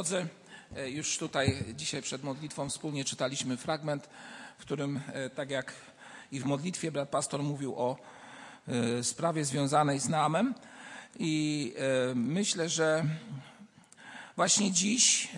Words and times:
drodzy, 0.00 0.26
e, 0.76 0.90
już 0.90 1.18
tutaj 1.18 1.64
dzisiaj 1.74 2.02
przed 2.02 2.22
modlitwą 2.22 2.68
wspólnie 2.68 3.04
czytaliśmy 3.04 3.56
fragment, 3.56 4.08
w 4.58 4.60
którym, 4.60 5.00
e, 5.12 5.30
tak 5.30 5.50
jak 5.50 5.72
i 6.32 6.40
w 6.40 6.44
modlitwie, 6.44 6.92
brat 6.92 7.08
pastor 7.08 7.42
mówił 7.42 7.74
o 7.76 7.96
e, 8.68 9.04
sprawie 9.04 9.44
związanej 9.44 10.00
z 10.00 10.08
Naamem. 10.08 10.54
I 11.18 11.74
myślę, 12.14 12.68
że 12.68 13.04
właśnie 14.36 14.72
dziś 14.72 15.28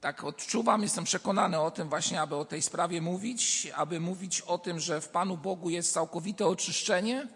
tak 0.00 0.24
odczuwam, 0.24 0.82
jestem 0.82 1.04
przekonany 1.04 1.60
o 1.60 1.70
tym 1.70 1.88
właśnie, 1.88 2.20
aby 2.20 2.36
o 2.36 2.44
tej 2.44 2.62
sprawie 2.62 3.00
mówić, 3.00 3.72
aby 3.76 4.00
mówić 4.00 4.40
o 4.40 4.58
tym, 4.58 4.80
że 4.80 5.00
w 5.00 5.08
Panu 5.08 5.36
Bogu 5.36 5.70
jest 5.70 5.92
całkowite 5.92 6.46
oczyszczenie 6.46 7.26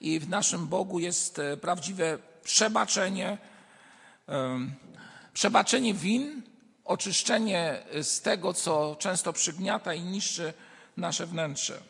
i 0.00 0.20
w 0.20 0.28
naszym 0.28 0.66
Bogu 0.66 0.98
jest 0.98 1.40
prawdziwe 1.60 2.18
przebaczenie, 2.42 3.38
przebaczenie 5.38 5.94
win, 5.94 6.42
oczyszczenie 6.84 7.82
z 8.02 8.20
tego, 8.20 8.54
co 8.54 8.96
często 8.98 9.32
przygniata 9.32 9.94
i 9.94 10.02
niszczy 10.02 10.52
nasze 10.96 11.26
wnętrze. 11.26 11.80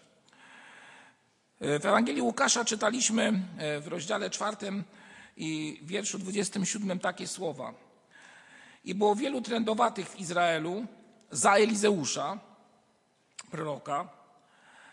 W 1.60 1.86
Ewangelii 1.86 2.22
Łukasza 2.22 2.64
czytaliśmy 2.64 3.42
e, 3.58 3.80
w 3.80 3.86
rozdziale 3.86 4.30
czwartym 4.30 4.84
i 5.36 5.80
wierszu 5.82 6.18
27 6.18 6.98
takie 6.98 7.26
słowa. 7.26 7.74
I 8.84 8.94
było 8.94 9.16
wielu 9.16 9.40
trędowatych 9.42 10.08
w 10.08 10.20
Izraelu 10.20 10.86
za 11.30 11.54
Elizeusza, 11.54 12.38
proroka, 13.50 14.08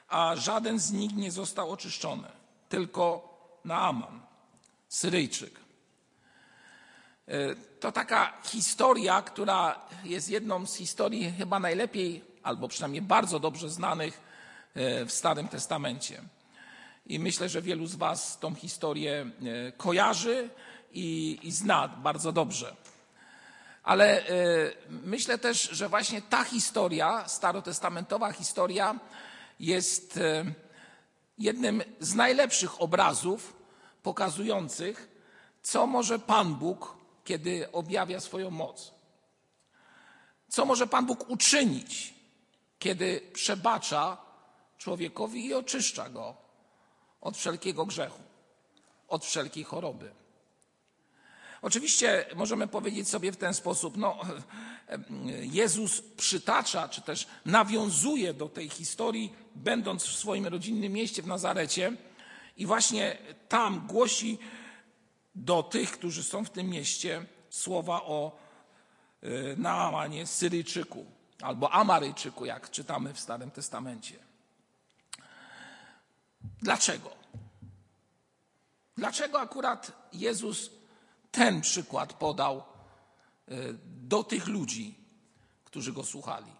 a 0.07 0.35
żaden 0.35 0.79
z 0.79 0.91
nich 0.91 1.15
nie 1.15 1.31
został 1.31 1.71
oczyszczony, 1.71 2.27
tylko 2.69 3.37
Naaman, 3.65 4.21
Syryjczyk. 4.89 5.64
E, 7.27 7.55
to 7.79 7.91
taka 7.91 8.33
historia, 8.43 9.21
która 9.21 9.79
jest 10.03 10.29
jedną 10.29 10.65
z 10.65 10.75
historii 10.75 11.31
chyba 11.37 11.59
najlepiej, 11.59 12.23
albo 12.43 12.67
przynajmniej 12.67 13.01
bardzo 13.01 13.39
dobrze 13.39 13.69
znanych 13.69 14.21
e, 14.75 15.05
w 15.05 15.11
Starym 15.11 15.47
Testamencie. 15.47 16.21
I 17.05 17.19
myślę, 17.19 17.49
że 17.49 17.61
wielu 17.61 17.87
z 17.87 17.95
Was 17.95 18.39
tą 18.39 18.55
historię 18.55 19.25
e, 19.25 19.71
kojarzy 19.71 20.49
i, 20.91 21.39
i 21.43 21.51
zna 21.51 21.87
bardzo 21.87 22.31
dobrze. 22.31 22.75
Ale 23.83 24.23
myślę 24.89 25.37
też, 25.37 25.69
że 25.69 25.89
właśnie 25.89 26.21
ta 26.21 26.43
historia, 26.43 27.27
starotestamentowa 27.27 28.31
historia, 28.31 28.99
jest 29.59 30.19
jednym 31.37 31.83
z 31.99 32.15
najlepszych 32.15 32.81
obrazów 32.81 33.53
pokazujących, 34.03 35.09
co 35.63 35.87
może 35.87 36.19
Pan 36.19 36.55
Bóg 36.55 36.95
kiedy 37.25 37.71
objawia 37.71 38.19
swoją 38.19 38.51
moc. 38.51 38.91
Co 40.49 40.65
może 40.65 40.87
Pan 40.87 41.05
Bóg 41.05 41.29
uczynić, 41.29 42.13
kiedy 42.79 43.21
przebacza 43.33 44.17
człowiekowi 44.77 45.45
i 45.45 45.53
oczyszcza 45.53 46.09
go 46.09 46.35
od 47.21 47.37
wszelkiego 47.37 47.85
grzechu, 47.85 48.23
od 49.07 49.25
wszelkiej 49.25 49.63
choroby? 49.63 50.11
Oczywiście 51.61 52.25
możemy 52.35 52.67
powiedzieć 52.67 53.09
sobie 53.09 53.31
w 53.31 53.37
ten 53.37 53.53
sposób, 53.53 53.97
no, 53.97 54.19
Jezus 55.41 56.01
przytacza, 56.01 56.89
czy 56.89 57.01
też 57.01 57.27
nawiązuje 57.45 58.33
do 58.33 58.49
tej 58.49 58.69
historii, 58.69 59.33
będąc 59.55 60.03
w 60.03 60.17
swoim 60.17 60.47
rodzinnym 60.47 60.93
mieście 60.93 61.21
w 61.21 61.27
Nazarecie, 61.27 61.93
i 62.57 62.65
właśnie 62.65 63.17
tam 63.49 63.87
głosi 63.87 64.37
do 65.35 65.63
tych, 65.63 65.91
którzy 65.91 66.23
są 66.23 66.45
w 66.45 66.49
tym 66.49 66.69
mieście, 66.69 67.25
słowa 67.49 68.03
o 68.03 68.37
y, 69.23 69.55
Naamanie 69.57 70.27
Syryjczyku 70.27 71.05
albo 71.41 71.71
Amaryjczyku, 71.71 72.45
jak 72.45 72.71
czytamy 72.71 73.13
w 73.13 73.19
Starym 73.19 73.51
Testamencie. 73.51 74.15
Dlaczego? 76.61 77.09
Dlaczego 78.97 79.39
akurat 79.39 79.91
Jezus 80.13 80.69
ten 81.31 81.61
przykład 81.61 82.13
podał 82.13 82.57
y, 82.57 83.77
do 83.85 84.23
tych 84.23 84.47
ludzi, 84.47 84.95
którzy 85.65 85.93
go 85.93 86.03
słuchali? 86.03 86.51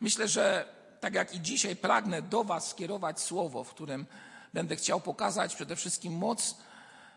Myślę, 0.00 0.28
że 0.28 0.74
tak 1.00 1.14
jak 1.14 1.34
i 1.34 1.40
dzisiaj 1.40 1.76
pragnę 1.76 2.22
do 2.22 2.44
Was 2.44 2.70
skierować 2.70 3.20
słowo, 3.20 3.64
w 3.64 3.70
którym 3.70 4.06
będę 4.52 4.76
chciał 4.76 5.00
pokazać 5.00 5.54
przede 5.54 5.76
wszystkim 5.76 6.12
moc 6.12 6.56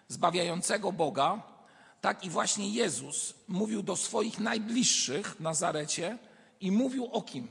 zbawiającego 0.08 0.92
Boga, 0.92 1.44
tak 2.02 2.26
i 2.26 2.30
właśnie 2.30 2.70
Jezus 2.70 3.34
mówił 3.48 3.84
do 3.84 3.96
swoich 3.96 4.40
najbliższych 4.40 5.36
w 5.36 5.40
Nazarecie 5.40 6.18
i 6.62 6.72
mówił 6.72 7.06
o 7.06 7.22
kim? 7.22 7.48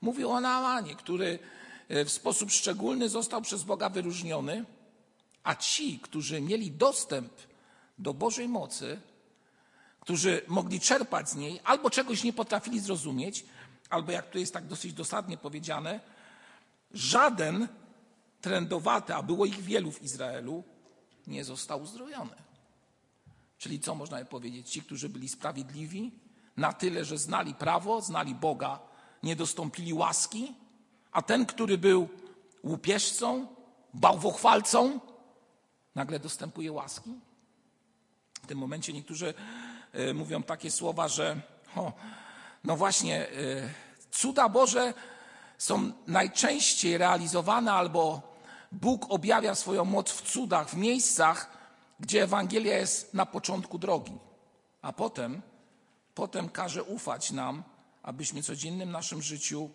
Mówił 0.00 0.30
o 0.30 0.40
Naamanie, 0.40 0.94
który 0.94 1.38
e, 1.88 2.04
w 2.04 2.10
sposób 2.10 2.50
szczególny 2.50 3.08
został 3.08 3.42
przez 3.42 3.62
Boga 3.62 3.88
wyróżniony, 3.88 4.64
a 5.42 5.54
ci, 5.54 5.98
którzy 5.98 6.40
mieli 6.40 6.70
dostęp 6.70 7.32
do 7.98 8.14
Bożej 8.14 8.48
mocy, 8.48 9.00
którzy 10.00 10.42
mogli 10.48 10.80
czerpać 10.80 11.30
z 11.30 11.36
niej, 11.36 11.60
albo 11.64 11.90
czegoś 11.90 12.24
nie 12.24 12.32
potrafili 12.32 12.80
zrozumieć, 12.80 13.44
albo 13.90 14.12
jak 14.12 14.30
tu 14.30 14.38
jest 14.38 14.52
tak 14.52 14.66
dosyć 14.66 14.92
dosadnie 14.92 15.36
powiedziane, 15.36 16.00
żaden 16.92 17.68
trendowaty, 18.40 19.14
a 19.14 19.22
było 19.22 19.46
ich 19.46 19.60
wielu 19.60 19.92
w 19.92 20.02
Izraelu, 20.02 20.64
nie 21.26 21.44
został 21.44 21.82
uzdrowiony. 21.82 22.36
Czyli 23.58 23.80
co 23.80 23.94
można 23.94 24.24
powiedzieć? 24.24 24.70
Ci, 24.70 24.82
którzy 24.82 25.08
byli 25.08 25.28
sprawiedliwi, 25.28 26.12
na 26.56 26.72
tyle, 26.72 27.04
że 27.04 27.18
znali 27.18 27.54
prawo, 27.54 28.00
znali 28.00 28.34
Boga, 28.34 28.78
nie 29.22 29.36
dostąpili 29.36 29.94
łaski, 29.94 30.54
a 31.12 31.22
ten, 31.22 31.46
który 31.46 31.78
był 31.78 32.08
łupieżcą, 32.64 33.46
bałwochwalcą, 33.94 35.00
nagle 35.94 36.18
dostępuje 36.18 36.72
łaski? 36.72 37.10
W 38.42 38.46
tym 38.46 38.58
momencie 38.58 38.92
niektórzy 38.92 39.34
y, 39.94 40.14
mówią 40.14 40.42
takie 40.42 40.70
słowa, 40.70 41.08
że 41.08 41.40
o, 41.76 41.92
no 42.64 42.76
właśnie, 42.76 43.28
y, 43.30 43.68
cuda 44.10 44.48
Boże 44.48 44.94
są 45.58 45.92
najczęściej 46.06 46.98
realizowane 46.98 47.72
albo 47.72 48.22
Bóg 48.72 49.06
objawia 49.08 49.54
swoją 49.54 49.84
moc 49.84 50.10
w 50.10 50.22
cudach, 50.22 50.70
w 50.70 50.76
miejscach, 50.76 51.50
gdzie 52.00 52.22
Ewangelia 52.22 52.78
jest 52.78 53.14
na 53.14 53.26
początku 53.26 53.78
drogi, 53.78 54.18
a 54.82 54.92
potem, 54.92 55.42
potem 56.14 56.48
każe 56.48 56.84
ufać 56.84 57.30
nam, 57.30 57.62
abyśmy 58.02 58.42
codziennym 58.42 58.90
naszym 58.90 59.22
życiu 59.22 59.70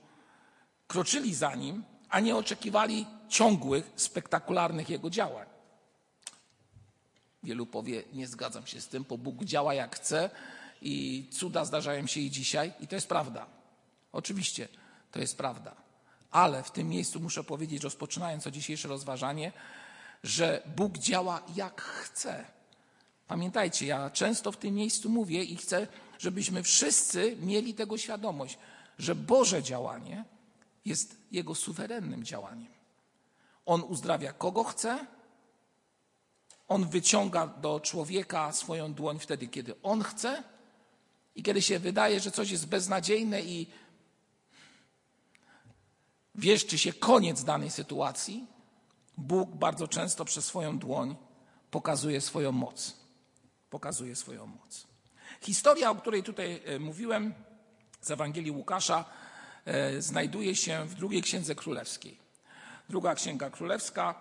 kroczyli 0.88 1.36
za 1.36 1.56
Nim, 1.56 1.84
a 2.10 2.20
nie 2.20 2.36
oczekiwali 2.36 3.06
ciągłych, 3.30 3.92
spektakularnych 3.96 4.90
Jego 4.90 5.10
działań. 5.10 5.48
Wielu 7.44 7.66
powie, 7.66 8.04
nie 8.14 8.28
zgadzam 8.28 8.68
się 8.68 8.82
z 8.82 8.88
tym, 8.88 9.06
bo 9.10 9.18
Bóg 9.18 9.44
działa 9.44 9.74
jak 9.74 9.96
chce 9.96 10.30
i 10.82 11.28
cuda 11.32 11.66
zdarzają 11.66 12.08
się 12.08 12.20
i 12.20 12.32
dzisiaj, 12.32 12.74
i 12.80 12.88
to 12.88 12.96
jest 12.96 13.10
prawda. 13.10 13.46
Oczywiście, 14.12 14.68
to 15.12 15.20
jest 15.20 15.38
prawda. 15.38 15.81
Ale 16.32 16.64
w 16.64 16.72
tym 16.72 16.90
miejscu 16.90 17.20
muszę 17.20 17.44
powiedzieć, 17.44 17.84
rozpoczynając 17.84 18.44
to 18.44 18.52
dzisiejsze 18.52 18.88
rozważanie, 18.88 19.52
że 20.24 20.64
Bóg 20.76 20.98
działa 20.98 21.42
jak 21.56 21.82
chce. 21.82 22.46
Pamiętajcie, 23.28 23.86
ja 23.86 24.10
często 24.10 24.52
w 24.52 24.58
tym 24.58 24.76
miejscu 24.76 25.10
mówię 25.10 25.44
i 25.44 25.56
chcę, 25.56 25.88
żebyśmy 26.20 26.64
wszyscy 26.64 27.38
mieli 27.42 27.74
tego 27.74 27.98
świadomość, 27.98 28.58
że 29.00 29.16
Boże 29.16 29.64
działanie 29.64 30.26
jest 30.86 31.18
Jego 31.32 31.56
suwerennym 31.56 32.24
działaniem. 32.24 32.72
On 33.66 33.84
uzdrawia 33.84 34.34
kogo 34.34 34.64
chce, 34.64 35.08
on 36.68 36.90
wyciąga 36.90 37.48
do 37.48 37.80
człowieka 37.80 38.52
swoją 38.52 38.94
dłoń 38.94 39.20
wtedy, 39.20 39.48
kiedy 39.48 39.82
on 39.84 40.04
chce 40.04 40.44
i 41.36 41.44
kiedy 41.44 41.62
się 41.62 41.80
wydaje, 41.80 42.20
że 42.20 42.32
coś 42.32 42.52
jest 42.52 42.68
beznadziejne 42.68 43.42
i 43.42 43.68
wieszczy 46.36 46.78
się 46.78 46.94
koniec 46.94 47.44
danej 47.44 47.72
sytuacji, 47.72 48.48
Bóg 49.18 49.56
bardzo 49.56 49.88
często 49.88 50.26
przez 50.26 50.46
swoją 50.46 50.80
dłoń 50.80 51.16
pokazuje 51.72 52.22
swoją 52.22 52.52
moc. 52.52 52.98
Pokazuje 53.70 54.16
swoją 54.16 54.46
moc. 54.46 54.88
Historia, 55.42 55.92
o 55.92 55.96
której 55.96 56.24
tutaj 56.24 56.62
e, 56.66 56.80
mówiłem 56.80 57.34
z 58.02 58.12
Ewangelii 58.12 58.52
Łukasza, 58.52 59.06
e, 59.66 60.02
znajduje 60.02 60.56
się 60.56 60.86
w 60.86 60.96
drugiej 60.96 61.22
księdze 61.22 61.56
królewskiej. 61.56 62.18
Druga 62.90 63.16
księga 63.16 63.50
królewska 63.50 64.16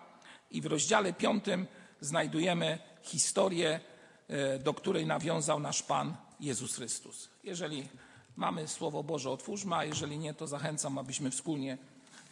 i 0.51 0.61
w 0.61 0.65
rozdziale 0.65 1.13
piątym 1.13 1.67
znajdujemy 2.01 2.79
historię, 3.01 3.79
e, 4.27 4.59
do 4.59 4.73
której 4.73 5.05
nawiązał 5.05 5.59
nasz 5.59 5.83
Pan 5.83 6.15
Jezus 6.39 6.75
Chrystus. 6.75 7.29
Jeżeli 7.43 7.89
mamy 8.35 8.67
Słowo 8.67 9.03
Boże, 9.03 9.29
otwórzmy, 9.29 9.75
a 9.75 9.85
jeżeli 9.85 10.17
nie, 10.17 10.33
to 10.33 10.47
zachęcam, 10.47 10.97
abyśmy 10.97 11.31
wspólnie 11.31 11.77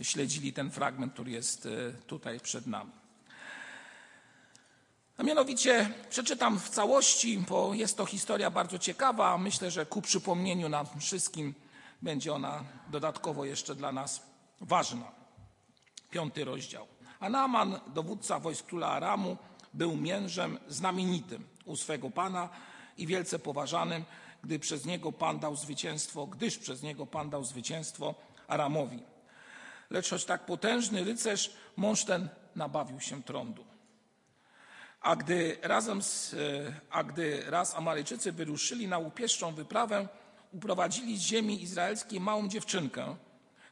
śledzili 0.01 0.53
ten 0.53 0.71
fragment, 0.71 1.13
który 1.13 1.31
jest 1.31 1.65
e, 1.65 1.69
tutaj 2.07 2.39
przed 2.39 2.67
nami. 2.67 2.91
A 5.17 5.23
mianowicie 5.23 5.93
przeczytam 6.09 6.59
w 6.59 6.69
całości, 6.69 7.43
bo 7.49 7.73
jest 7.73 7.97
to 7.97 8.05
historia 8.05 8.51
bardzo 8.51 8.79
ciekawa. 8.79 9.37
Myślę, 9.37 9.71
że 9.71 9.85
ku 9.85 10.01
przypomnieniu 10.01 10.69
nam 10.69 10.85
wszystkim 10.99 11.53
będzie 12.01 12.33
ona 12.33 12.63
dodatkowo 12.91 13.45
jeszcze 13.45 13.75
dla 13.75 13.91
nas 13.91 14.21
ważna. 14.61 15.11
Piąty 16.11 16.45
rozdział. 16.45 16.87
A 17.19 17.29
Naaman, 17.29 17.79
dowódca 17.87 18.39
wojsk 18.39 18.65
króla 18.65 18.87
Aramu, 18.87 19.37
był 19.73 19.95
mężem 19.95 20.59
znamienitym 20.67 21.47
u 21.65 21.75
swego 21.75 22.09
pana 22.09 22.49
i 22.97 23.07
wielce 23.07 23.39
poważanym, 23.39 24.05
gdy 24.43 24.59
przez 24.59 24.85
niego 24.85 25.11
pan 25.11 25.39
dał 25.39 25.55
zwycięstwo, 25.55 26.27
gdyż 26.27 26.57
przez 26.57 26.81
niego 26.83 27.05
pan 27.05 27.29
dał 27.29 27.43
zwycięstwo 27.43 28.15
Aramowi. 28.47 28.99
Lecz 29.89 30.09
choć 30.09 30.25
tak 30.25 30.45
potężny 30.45 31.03
rycerz, 31.03 31.53
mąż 31.75 32.05
ten 32.05 32.29
nabawił 32.55 32.99
się 32.99 33.23
trądu. 33.23 33.65
A 35.01 35.15
gdy, 35.15 35.57
razem 35.61 36.03
z, 36.03 36.35
a 36.89 37.03
gdy 37.03 37.43
raz 37.47 37.75
Amarejczycy 37.75 38.31
wyruszyli 38.31 38.87
na 38.87 38.97
łupieszczą 38.97 39.53
wyprawę, 39.53 40.07
uprowadzili 40.51 41.17
z 41.17 41.21
ziemi 41.21 41.63
izraelskiej 41.63 42.19
małą 42.19 42.47
dziewczynkę, 42.47 43.15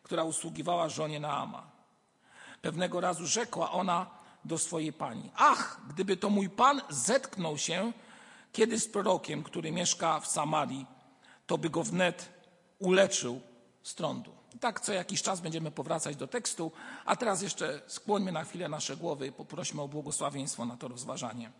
która 0.03 0.23
usługiwała 0.23 0.89
żonie 0.89 1.19
Naama. 1.19 1.71
Pewnego 2.61 3.01
razu 3.01 3.27
rzekła 3.27 3.71
ona 3.71 4.09
do 4.45 4.57
swojej 4.57 4.93
pani: 4.93 5.31
Ach, 5.35 5.81
gdyby 5.89 6.17
to 6.17 6.29
mój 6.29 6.49
pan 6.49 6.81
zetknął 6.89 7.57
się 7.57 7.93
kiedy 8.57 8.79
z 8.79 8.87
prorokiem, 8.87 9.43
który 9.43 9.71
mieszka 9.71 10.19
w 10.19 10.27
Samarii, 10.27 10.85
to 11.47 11.57
by 11.57 11.69
go 11.69 11.83
wnet 11.83 12.29
uleczył 12.79 13.41
z 13.83 13.95
trądu. 13.95 14.31
I 14.57 14.59
tak 14.59 14.80
co 14.80 14.94
jakiś 14.94 15.21
czas 15.21 15.39
będziemy 15.39 15.71
powracać 15.71 16.15
do 16.15 16.27
tekstu, 16.27 16.71
a 17.06 17.15
teraz 17.15 17.42
jeszcze 17.42 17.81
skłońmy 17.88 18.31
na 18.31 18.44
chwilę 18.44 18.69
nasze 18.69 18.98
głowy 18.98 19.27
i 19.27 19.31
poprośmy 19.31 19.81
o 19.81 19.88
błogosławieństwo 19.88 20.65
na 20.65 20.77
to 20.77 20.88
rozważanie. 20.88 21.51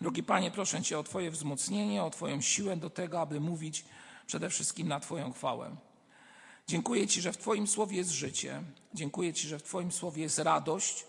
Drogi 0.00 0.22
Panie, 0.22 0.50
proszę 0.50 0.82
Cię 0.82 0.98
o 0.98 1.02
Twoje 1.02 1.30
wzmocnienie, 1.30 2.02
o 2.02 2.10
Twoją 2.10 2.40
siłę 2.40 2.76
do 2.76 2.90
tego, 2.90 3.20
aby 3.20 3.40
mówić 3.40 3.84
przede 4.26 4.50
wszystkim 4.50 4.88
na 4.88 5.00
Twoją 5.00 5.32
chwałę. 5.32 5.76
Dziękuję 6.68 7.06
Ci, 7.06 7.20
że 7.20 7.32
w 7.32 7.36
Twoim 7.36 7.66
słowie 7.66 7.96
jest 7.96 8.10
życie. 8.10 8.62
Dziękuję 8.94 9.34
Ci, 9.34 9.48
że 9.48 9.58
w 9.58 9.62
Twoim 9.62 9.92
słowie 9.92 10.22
jest 10.22 10.38
radość, 10.38 11.04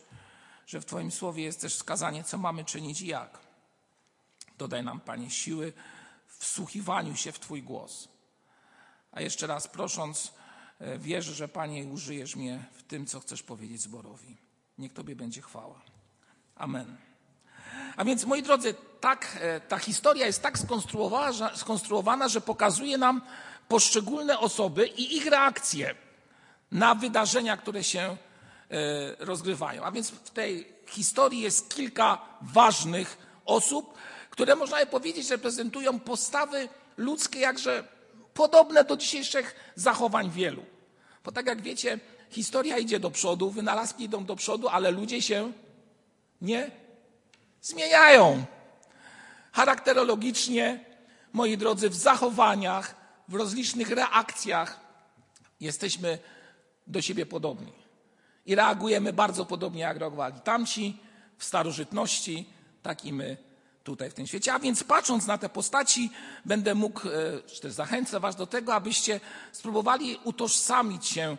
że 0.68 0.82
w 0.82 0.86
Twoim 0.86 1.12
słowie 1.12 1.44
jest 1.44 1.62
też 1.62 1.76
wskazanie, 1.76 2.24
co 2.24 2.38
mamy 2.38 2.66
czynić 2.66 3.02
i 3.02 3.08
jak. 3.08 3.40
Dodaj 4.58 4.84
nam, 4.84 5.00
Panie, 5.00 5.30
siły 5.30 5.74
w 6.28 6.38
wsłuchiwaniu 6.38 7.16
się 7.16 7.32
w 7.32 7.40
Twój 7.40 7.64
głos. 7.64 8.08
A 9.12 9.22
jeszcze 9.22 9.48
raz 9.48 9.68
prosząc, 9.68 10.39
wierzę, 11.00 11.34
że 11.34 11.48
Panie 11.48 11.86
użyjesz 11.86 12.36
mnie 12.36 12.66
w 12.74 12.84
tym, 12.84 13.06
co 13.06 13.20
chcesz 13.20 13.44
powiedzieć 13.44 13.82
zborowi. 13.82 14.38
Niech 14.78 14.94
Tobie 14.94 15.16
będzie 15.16 15.42
chwała. 15.42 15.82
Amen. 16.56 16.98
A 17.98 18.06
więc, 18.06 18.26
moi 18.26 18.44
drodzy, 18.44 18.76
tak, 19.00 19.38
e, 19.42 19.60
ta 19.60 19.80
historia 19.80 20.26
jest 20.26 20.42
tak 20.42 20.60
skonstruowana, 20.60 21.58
skonstruowana, 21.58 22.28
że 22.28 22.42
pokazuje 22.42 22.98
nam 22.98 23.22
poszczególne 23.68 24.40
osoby 24.40 24.88
i 24.88 25.18
ich 25.18 25.26
reakcje 25.26 25.96
na 26.72 26.96
wydarzenia, 26.96 27.58
które 27.58 27.84
się 27.84 28.00
e, 28.00 28.18
rozgrywają. 29.20 29.84
A 29.84 29.92
więc 29.92 30.12
w 30.12 30.30
tej 30.30 30.74
historii 30.88 31.42
jest 31.42 31.76
kilka 31.76 32.22
ważnych 32.42 33.18
osób, 33.46 33.94
które 34.30 34.56
można 34.56 34.80
by 34.80 34.86
powiedzieć 34.86 35.30
reprezentują 35.30 36.00
postawy 36.00 36.70
ludzkie 36.98 37.40
jakże 37.40 37.84
podobne 38.40 38.84
do 38.84 38.98
dzisiejszych 38.98 39.74
zachowań 39.76 40.32
wielu. 40.32 40.64
Bo 41.24 41.32
tak 41.32 41.46
jak 41.46 41.62
wiecie, 41.62 42.00
historia 42.30 42.78
idzie 42.78 43.00
do 43.00 43.12
przodu, 43.12 43.52
wynalazki 43.52 44.04
idą 44.04 44.26
do 44.26 44.36
przodu, 44.36 44.68
ale 44.68 44.92
ludzie 44.92 45.22
się 45.22 45.52
nie 46.42 46.72
zmieniają. 47.62 48.46
Charakterologicznie, 49.52 50.86
moi 51.34 51.58
drodzy, 51.58 51.90
w 51.90 51.96
zachowaniach, 51.96 52.96
w 53.28 53.34
rozlicznych 53.34 53.90
reakcjach 53.90 54.80
jesteśmy 55.60 56.20
do 56.88 57.02
siebie 57.02 57.26
podobni. 57.26 57.74
I 58.46 58.56
reagujemy 58.56 59.14
bardzo 59.14 59.46
podobnie, 59.46 59.82
jak 59.82 59.98
reagowali 59.98 60.42
tamci 60.42 60.98
w 61.38 61.44
starożytności, 61.46 62.50
tak 62.82 63.06
i 63.06 63.14
my 63.14 63.38
tutaj 63.84 64.10
w 64.10 64.14
tym 64.14 64.28
świecie. 64.28 64.54
A 64.54 64.60
więc 64.60 64.84
patrząc 64.84 65.28
na 65.28 65.38
te 65.38 65.50
postaci, 65.50 66.12
będę 66.46 66.76
mógł, 66.76 67.08
e, 67.08 67.12
czy 67.48 67.62
też 67.62 67.74
zachęcę 67.74 68.20
Was 68.20 68.36
do 68.36 68.48
tego, 68.48 68.74
abyście 68.74 69.20
spróbowali 69.52 70.20
utożsamić 70.24 71.08
się 71.08 71.38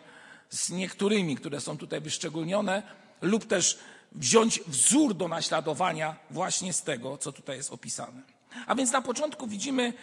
z 0.49 0.69
niektórymi, 0.69 1.35
które 1.35 1.61
są 1.61 1.77
tutaj 1.77 2.01
wyszczególnione, 2.01 2.83
lub 3.21 3.45
też 3.45 3.79
wziąć 4.11 4.61
wzór 4.67 5.13
do 5.13 5.27
naśladowania 5.27 6.15
właśnie 6.29 6.73
z 6.73 6.83
tego, 6.83 7.17
co 7.17 7.31
tutaj 7.31 7.57
jest 7.57 7.73
opisane. 7.73 8.21
A 8.67 8.75
więc 8.75 8.91
na 8.91 9.01
początku 9.01 9.47
widzimy 9.47 9.93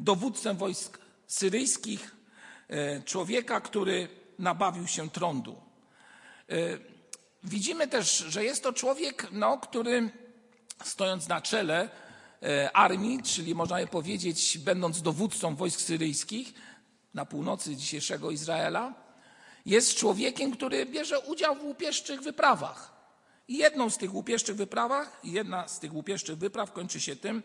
dowódcę 0.00 0.54
wojsk 0.54 0.98
syryjskich, 1.26 2.16
e, 2.68 3.02
człowieka, 3.02 3.60
który 3.60 4.08
nabawił 4.38 4.86
się 4.86 5.10
trądu. 5.10 5.56
E, 6.48 6.54
widzimy 7.44 7.88
też, 7.88 8.18
że 8.18 8.44
jest 8.44 8.62
to 8.62 8.72
człowiek, 8.72 9.28
no, 9.32 9.58
który 9.58 10.10
stojąc 10.82 11.28
na 11.28 11.40
czele 11.40 11.88
e, 12.42 12.76
armii, 12.76 13.22
czyli 13.22 13.54
można 13.54 13.76
by 13.76 13.86
powiedzieć, 13.86 14.58
będąc 14.58 15.02
dowódcą 15.02 15.56
wojsk 15.56 15.80
syryjskich 15.80 16.54
na 17.14 17.24
północy 17.26 17.76
dzisiejszego 17.76 18.30
Izraela, 18.30 18.94
jest 19.66 19.94
człowiekiem, 19.94 20.52
który 20.52 20.86
bierze 20.86 21.20
udział 21.20 21.56
w 21.56 21.64
łupieszczych 21.64 22.22
wyprawach. 22.22 22.94
I 23.48 23.56
jedną 23.56 23.90
z 23.90 23.98
tych 23.98 24.14
łupieszczych 24.14 24.56
wyprawach, 24.56 25.20
jedna 25.24 25.68
z 25.68 25.80
tych 25.80 25.94
łupieszczych 25.94 26.38
wypraw 26.38 26.72
kończy 26.72 27.00
się 27.00 27.16
tym, 27.16 27.42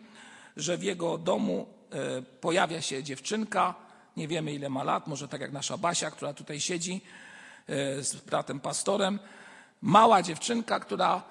że 0.56 0.78
w 0.78 0.82
jego 0.82 1.18
domu 1.18 1.66
e, 1.90 2.22
pojawia 2.22 2.82
się 2.82 3.02
dziewczynka, 3.02 3.74
nie 4.16 4.28
wiemy 4.28 4.54
ile 4.54 4.68
ma 4.68 4.84
lat, 4.84 5.06
może 5.06 5.28
tak 5.28 5.40
jak 5.40 5.52
nasza 5.52 5.76
Basia, 5.78 6.10
która 6.10 6.34
tutaj 6.34 6.60
siedzi 6.60 7.00
e, 7.66 8.02
z 8.02 8.16
bratem 8.16 8.60
pastorem. 8.60 9.18
Mała 9.82 10.22
dziewczynka, 10.22 10.80
która 10.80 11.22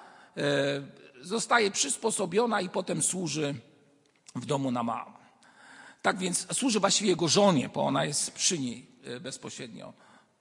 zostaje 1.20 1.70
przysposobiona 1.70 2.60
i 2.60 2.68
potem 2.68 3.02
służy 3.02 3.54
w 4.34 4.46
domu 4.46 4.70
na 4.70 4.82
małą. 4.82 5.12
Tak 6.02 6.18
więc 6.18 6.46
służy 6.52 6.80
właściwie 6.80 7.10
jego 7.10 7.28
żonie, 7.28 7.68
bo 7.68 7.86
ona 7.86 8.04
jest 8.04 8.32
przy 8.32 8.58
niej 8.58 8.86
e, 9.04 9.20
bezpośrednio 9.20 9.92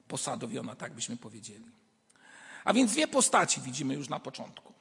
posadowiona, 0.08 0.76
tak 0.76 0.94
byśmy 0.94 1.18
powiedzieli. 1.18 1.66
A 2.64 2.74
więc 2.74 2.92
dwie 2.92 3.08
postaci 3.08 3.62
widzimy 3.62 3.94
już 3.94 4.10
na 4.10 4.20
początku. 4.20 4.74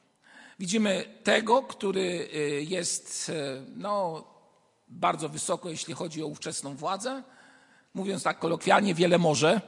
Widzimy 0.59 1.19
tego, 1.23 1.63
który 1.63 2.29
e, 2.33 2.37
jest 2.61 3.29
e, 3.29 3.63
no, 3.75 4.23
bardzo 4.87 5.29
wysoko, 5.29 5.69
jeśli 5.69 5.93
chodzi 5.93 6.23
o 6.23 6.27
ówczesną 6.27 6.75
władzę. 6.75 7.23
Mówiąc 7.93 8.23
tak 8.23 8.39
kolokwialnie, 8.39 8.95
wiele 8.95 9.17
może, 9.17 9.61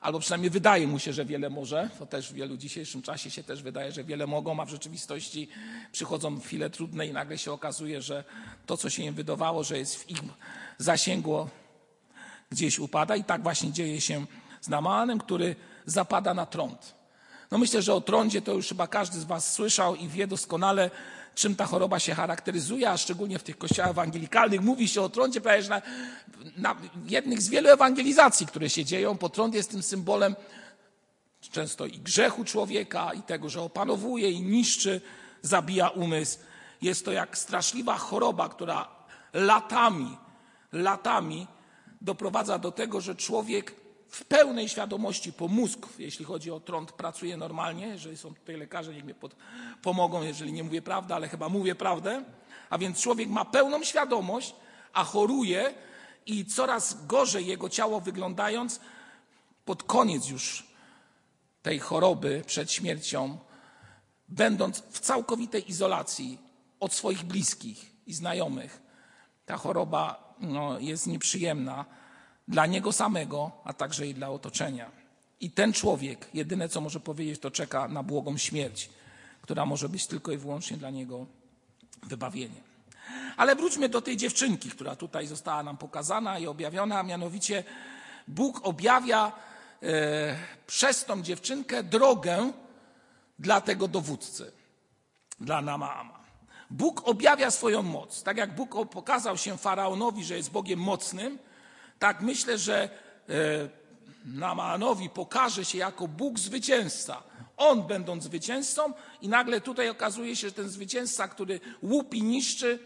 albo 0.00 0.20
przynajmniej 0.20 0.50
wydaje 0.50 0.86
mu 0.86 0.98
się, 0.98 1.12
że 1.12 1.24
wiele 1.24 1.50
może, 1.50 1.90
to 1.98 2.06
też 2.06 2.30
w 2.30 2.34
wielu 2.34 2.56
dzisiejszym 2.56 3.02
czasie 3.02 3.30
się 3.30 3.42
też 3.42 3.62
wydaje, 3.62 3.92
że 3.92 4.04
wiele 4.04 4.26
mogą, 4.26 4.60
a 4.60 4.64
w 4.64 4.70
rzeczywistości 4.70 5.48
przychodzą 5.92 6.40
chwile 6.40 6.70
trudne 6.70 7.06
i 7.06 7.12
nagle 7.12 7.38
się 7.38 7.52
okazuje, 7.52 8.02
że 8.02 8.24
to, 8.66 8.76
co 8.76 8.90
się 8.90 9.02
im 9.02 9.14
wydawało, 9.14 9.64
że 9.64 9.78
jest 9.78 9.96
w 9.96 10.10
ich 10.10 10.18
zasięgu, 10.78 11.48
gdzieś 12.50 12.78
upada 12.78 13.16
i 13.16 13.24
tak 13.24 13.42
właśnie 13.42 13.72
dzieje 13.72 14.00
się 14.00 14.26
z 14.60 14.68
Namanem, 14.68 15.18
który 15.18 15.56
zapada 15.86 16.34
na 16.34 16.46
trąd. 16.46 16.94
No 17.50 17.58
myślę, 17.58 17.82
że 17.82 17.94
o 17.94 18.00
trądzie 18.00 18.42
to 18.42 18.52
już 18.52 18.68
chyba 18.68 18.86
każdy 18.86 19.20
z 19.20 19.24
was 19.24 19.52
słyszał 19.52 19.94
i 19.94 20.08
wie 20.08 20.26
doskonale, 20.26 20.90
czym 21.34 21.56
ta 21.56 21.66
choroba 21.66 21.98
się 21.98 22.14
charakteryzuje, 22.14 22.90
a 22.90 22.96
szczególnie 22.96 23.38
w 23.38 23.42
tych 23.42 23.58
kościołach 23.58 23.90
ewangelikalnych 23.90 24.60
mówi 24.60 24.88
się 24.88 25.02
o 25.02 25.08
trądzie 25.08 25.40
prawie 25.40 25.68
na, 25.68 25.82
na 26.56 26.76
jednych 27.06 27.42
z 27.42 27.48
wielu 27.48 27.68
ewangelizacji, 27.68 28.46
które 28.46 28.70
się 28.70 28.84
dzieją, 28.84 29.14
bo 29.14 29.28
trąd 29.28 29.54
jest 29.54 29.70
tym 29.70 29.82
symbolem 29.82 30.36
często 31.40 31.86
i 31.86 31.98
grzechu 31.98 32.44
człowieka, 32.44 33.12
i 33.12 33.22
tego, 33.22 33.48
że 33.48 33.62
opanowuje 33.62 34.30
i 34.30 34.40
niszczy, 34.42 35.00
zabija 35.42 35.88
umysł. 35.88 36.38
Jest 36.82 37.04
to 37.04 37.12
jak 37.12 37.38
straszliwa 37.38 37.96
choroba, 37.96 38.48
która 38.48 38.88
latami, 39.32 40.16
latami 40.72 41.46
doprowadza 42.00 42.58
do 42.58 42.72
tego, 42.72 43.00
że 43.00 43.14
człowiek 43.14 43.74
w 44.08 44.24
pełnej 44.24 44.68
świadomości, 44.68 45.32
po 45.32 45.48
mózg, 45.48 45.86
jeśli 45.98 46.24
chodzi 46.24 46.50
o 46.50 46.60
trąd, 46.60 46.92
pracuje 46.92 47.36
normalnie. 47.36 47.86
Jeżeli 47.86 48.16
są 48.16 48.34
tutaj 48.34 48.56
lekarze, 48.56 48.94
niech 48.94 49.04
mi 49.04 49.14
pomogą, 49.82 50.22
jeżeli 50.22 50.52
nie 50.52 50.64
mówię 50.64 50.82
prawdę, 50.82 51.14
ale 51.14 51.28
chyba 51.28 51.48
mówię 51.48 51.74
prawdę. 51.74 52.24
A 52.70 52.78
więc 52.78 53.00
człowiek 53.00 53.28
ma 53.28 53.44
pełną 53.44 53.84
świadomość, 53.84 54.54
a 54.92 55.04
choruje 55.04 55.74
i 56.26 56.44
coraz 56.44 57.06
gorzej 57.06 57.46
jego 57.46 57.68
ciało 57.68 58.00
wyglądając, 58.00 58.80
pod 59.64 59.82
koniec 59.82 60.28
już 60.28 60.66
tej 61.62 61.78
choroby, 61.78 62.42
przed 62.46 62.72
śmiercią, 62.72 63.38
będąc 64.28 64.82
w 64.90 65.00
całkowitej 65.00 65.70
izolacji 65.70 66.38
od 66.80 66.94
swoich 66.94 67.24
bliskich 67.24 67.92
i 68.06 68.14
znajomych. 68.14 68.82
Ta 69.46 69.56
choroba 69.56 70.34
no, 70.40 70.78
jest 70.78 71.06
nieprzyjemna 71.06 71.84
dla 72.48 72.66
niego 72.66 72.92
samego, 72.92 73.50
a 73.64 73.72
także 73.72 74.06
i 74.06 74.14
dla 74.14 74.30
otoczenia. 74.30 74.90
I 75.40 75.50
ten 75.50 75.72
człowiek, 75.72 76.28
jedyne 76.34 76.68
co 76.68 76.80
może 76.80 77.00
powiedzieć, 77.00 77.40
to 77.40 77.50
czeka 77.50 77.88
na 77.88 78.02
błogą 78.02 78.36
śmierć, 78.36 78.90
która 79.42 79.66
może 79.66 79.88
być 79.88 80.06
tylko 80.06 80.32
i 80.32 80.36
wyłącznie 80.36 80.76
dla 80.76 80.90
niego 80.90 81.26
wybawienie. 82.02 82.60
Ale 83.36 83.56
wróćmy 83.56 83.88
do 83.88 84.02
tej 84.02 84.16
dziewczynki, 84.16 84.70
która 84.70 84.96
tutaj 84.96 85.26
została 85.26 85.62
nam 85.62 85.76
pokazana 85.76 86.38
i 86.38 86.46
objawiona, 86.46 86.98
a 86.98 87.02
mianowicie 87.02 87.64
Bóg 88.28 88.60
objawia 88.62 89.32
e, 89.82 90.36
przez 90.66 91.04
tą 91.04 91.22
dziewczynkę 91.22 91.82
drogę 91.82 92.52
dla 93.38 93.60
tego 93.60 93.88
dowódcy, 93.88 94.52
dla 95.40 95.62
Namaama. 95.62 96.18
Bóg 96.70 97.08
objawia 97.08 97.50
swoją 97.50 97.82
moc. 97.82 98.22
Tak 98.22 98.36
jak 98.36 98.54
Bóg 98.54 98.90
pokazał 98.90 99.36
się 99.36 99.58
faraonowi, 99.58 100.24
że 100.24 100.36
jest 100.36 100.50
Bogiem 100.50 100.80
mocnym, 100.80 101.38
tak 101.98 102.20
myślę, 102.20 102.58
że 102.58 102.82
e, 102.84 102.88
Namaanowi 104.24 105.10
pokaże 105.10 105.64
się 105.64 105.78
jako 105.78 106.08
Bóg 106.08 106.38
zwycięzca. 106.38 107.22
On 107.56 107.82
będąc 107.82 108.24
zwycięzcą 108.24 108.92
i 109.20 109.28
nagle 109.28 109.60
tutaj 109.60 109.88
okazuje 109.88 110.36
się, 110.36 110.48
że 110.48 110.54
ten 110.54 110.68
zwycięzca, 110.68 111.28
który 111.28 111.60
łupi, 111.82 112.22
niszczy, 112.22 112.78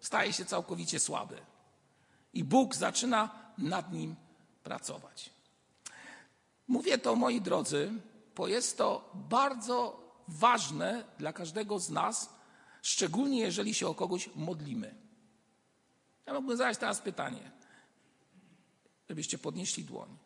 staje 0.00 0.32
się 0.32 0.44
całkowicie 0.44 1.00
słaby. 1.00 1.36
I 2.32 2.44
Bóg 2.44 2.74
zaczyna 2.74 3.30
nad 3.58 3.92
nim 3.92 4.16
pracować. 4.62 5.30
Mówię 6.68 6.98
to, 6.98 7.16
moi 7.16 7.40
drodzy, 7.40 7.92
bo 8.36 8.48
jest 8.48 8.78
to 8.78 9.10
bardzo 9.14 10.00
ważne 10.28 11.04
dla 11.18 11.32
każdego 11.32 11.78
z 11.78 11.90
nas, 11.90 12.30
szczególnie 12.82 13.40
jeżeli 13.40 13.74
się 13.74 13.88
o 13.88 13.94
kogoś 13.94 14.30
modlimy. 14.34 14.94
Ja 16.26 16.34
mógłbym 16.34 16.56
zadać 16.56 16.78
teraz 16.78 17.00
pytanie, 17.00 17.50
żebyście 19.10 19.38
podnieśli 19.38 19.84
dłoń. 19.84 20.16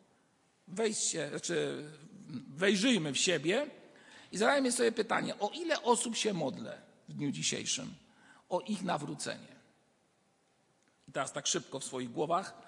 Wejdźcie, 0.67 1.29
znaczy 1.29 1.83
wejrzyjmy 2.47 3.13
w 3.13 3.17
siebie 3.17 3.69
i 4.31 4.37
zadajmy 4.37 4.71
sobie 4.71 4.91
pytanie, 4.91 5.39
o 5.39 5.49
ile 5.49 5.81
osób 5.83 6.15
się 6.15 6.33
modlę 6.33 6.81
w 7.09 7.13
dniu 7.13 7.31
dzisiejszym? 7.31 7.95
O 8.49 8.59
ich 8.59 8.83
nawrócenie. 8.83 9.55
I 11.07 11.11
teraz 11.11 11.33
tak 11.33 11.47
szybko 11.47 11.79
w 11.79 11.83
swoich 11.83 12.11
głowach 12.11 12.61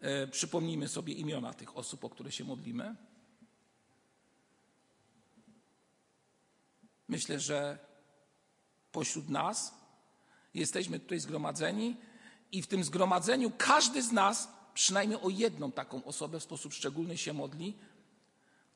e, 0.00 0.26
przypomnijmy 0.26 0.88
sobie 0.88 1.14
imiona 1.14 1.54
tych 1.54 1.76
osób, 1.76 2.04
o 2.04 2.10
które 2.10 2.32
się 2.32 2.44
modlimy. 2.44 2.96
Myślę, 7.08 7.40
że 7.40 7.78
pośród 8.92 9.28
nas 9.28 9.74
jesteśmy 10.54 11.00
tutaj 11.00 11.20
zgromadzeni 11.20 11.96
i 12.52 12.62
w 12.62 12.66
tym 12.66 12.84
zgromadzeniu 12.84 13.52
każdy 13.58 14.02
z 14.02 14.12
nas 14.12 14.55
przynajmniej 14.76 15.20
o 15.22 15.28
jedną 15.28 15.72
taką 15.72 16.04
osobę 16.04 16.40
w 16.40 16.42
sposób 16.42 16.72
szczególny 16.72 17.18
się 17.18 17.32
modli. 17.32 17.78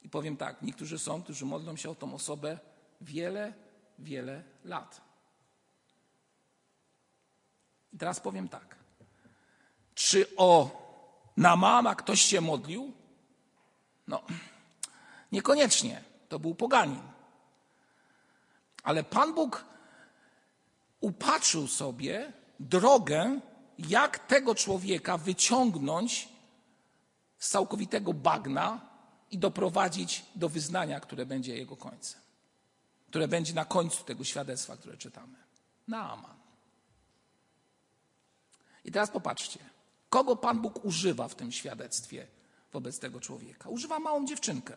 I 0.02 0.09
powiem 0.09 0.37
tak, 0.37 0.62
niektórzy 0.62 0.99
są, 0.99 1.23
którzy 1.23 1.45
modlą 1.45 1.76
się 1.76 1.90
o 1.90 1.95
tą 1.95 2.14
osobę 2.14 2.59
wiele, 3.00 3.52
wiele 3.99 4.45
lat. 4.64 5.00
I 7.92 7.99
teraz 7.99 8.21
powiem 8.21 8.49
tak. 8.49 8.76
Czy 9.95 10.37
o 10.37 10.71
Namama 11.37 11.95
ktoś 11.95 12.23
się 12.23 12.40
modlił? 12.40 12.92
No, 14.07 14.23
niekoniecznie. 15.33 16.04
To 16.28 16.38
był 16.38 16.54
poganin. 16.54 17.02
Ale 18.83 19.04
Pan 19.04 19.35
Bóg 19.35 19.64
upatrzył 21.00 21.69
sobie 21.69 22.33
drogę, 22.61 23.40
jak 23.88 24.18
tego 24.18 24.54
człowieka 24.54 25.18
wyciągnąć 25.18 26.28
z 27.38 27.49
całkowitego 27.49 28.12
bagna 28.12 28.80
i 29.30 29.38
doprowadzić 29.38 30.25
do 30.34 30.49
wyznania, 30.49 31.00
które 31.00 31.26
będzie 31.26 31.56
jego 31.56 31.76
końcem. 31.76 32.20
Które 33.06 33.28
będzie 33.28 33.54
na 33.54 33.64
końcu 33.64 34.04
tego 34.04 34.25
świadectwa, 34.25 34.76
które 34.76 34.96
czytamy. 34.96 35.38
Naaman. 35.88 36.37
I 38.84 38.92
teraz 38.92 39.10
popatrzcie, 39.10 39.58
kogo 40.08 40.37
Pan 40.37 40.60
Bóg 40.60 40.84
używa 40.84 41.28
w 41.28 41.34
tym 41.34 41.52
świadectwie 41.52 42.26
wobec 42.72 42.99
tego 42.99 43.20
człowieka? 43.20 43.68
Używa 43.68 43.99
małą 43.99 44.26
dziewczynkę, 44.26 44.76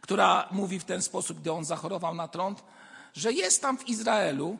która 0.00 0.48
mówi 0.50 0.80
w 0.80 0.84
ten 0.84 1.02
sposób, 1.02 1.40
gdy 1.40 1.52
on 1.52 1.64
zachorował 1.64 2.14
na 2.14 2.28
trąd, 2.28 2.64
że 3.14 3.32
jest 3.32 3.62
tam 3.62 3.78
w 3.78 3.88
Izraelu, 3.88 4.58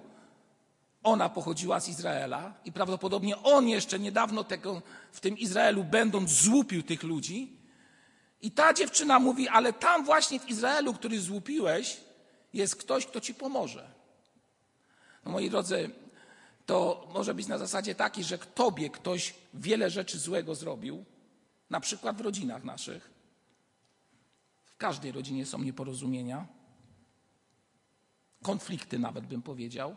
ona 1.02 1.28
pochodziła 1.28 1.81
z 1.81 1.88
Izraela 1.88 2.55
i 2.64 2.73
prawdopodobnie 2.73 3.43
on 3.43 3.69
jeszcze 3.69 3.99
niedawno 3.99 4.45
tego, 4.45 4.83
w 5.12 5.21
tym 5.21 5.38
Izraelu 5.38 5.85
będąc 5.85 6.31
złupił 6.31 6.83
tych 6.83 7.02
ludzi. 7.02 7.59
I 8.40 8.50
ta 8.50 8.75
dziewczyna 8.75 9.19
mówi, 9.19 9.49
ale 9.49 9.73
tam 9.73 10.05
właśnie 10.05 10.40
w 10.40 10.49
Izraelu, 10.49 10.95
który 10.95 11.21
złupiłeś, 11.21 12.00
jest 12.52 12.76
ktoś, 12.76 13.07
kto 13.07 13.21
ci 13.21 13.35
pomoże. 13.35 13.90
No 15.25 15.31
moi 15.31 15.50
drodzy, 15.50 15.90
to 16.67 17.09
może 17.14 17.35
być 17.35 17.47
na 17.47 17.59
zasadzie 17.59 17.95
takiej, 17.95 18.25
że 18.25 18.38
tobie 18.38 18.90
ktoś 18.90 19.35
wiele 19.55 19.90
rzeczy 19.90 20.19
złego 20.19 20.55
zrobił, 20.55 21.05
na 21.71 21.81
przykład 21.81 22.17
w 22.17 22.21
rodzinach 22.21 22.64
naszych. 22.64 23.11
W 24.64 24.76
każdej 24.76 25.12
rodzinie 25.12 25.47
są 25.47 25.59
nieporozumienia, 25.59 26.47
konflikty 28.43 28.99
nawet 28.99 29.26
bym 29.26 29.43
powiedział. 29.43 29.97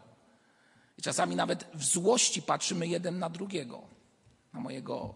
Czasami 1.01 1.35
nawet 1.35 1.67
w 1.73 1.83
złości 1.83 2.41
patrzymy 2.41 2.87
jeden 2.87 3.19
na 3.19 3.29
drugiego, 3.29 3.81
na 4.53 4.59
mojego 4.59 5.15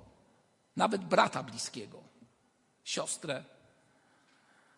nawet 0.76 1.06
brata 1.06 1.44
bliskiego, 1.44 2.04
siostrę. 2.84 3.44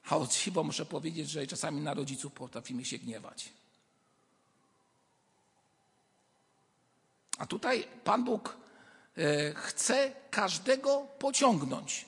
A 0.09 0.17
od 0.17 0.33
siebie 0.33 0.63
muszę 0.63 0.85
powiedzieć, 0.85 1.29
że 1.29 1.47
czasami 1.47 1.81
na 1.81 1.93
rodziców 1.93 2.33
potrafimy 2.33 2.85
się 2.85 2.97
gniewać. 2.97 3.53
A 7.37 7.45
tutaj 7.45 7.87
Pan 8.03 8.23
Bóg 8.23 8.57
e, 9.17 9.53
chce 9.53 10.11
każdego 10.31 11.07
pociągnąć. 11.19 12.05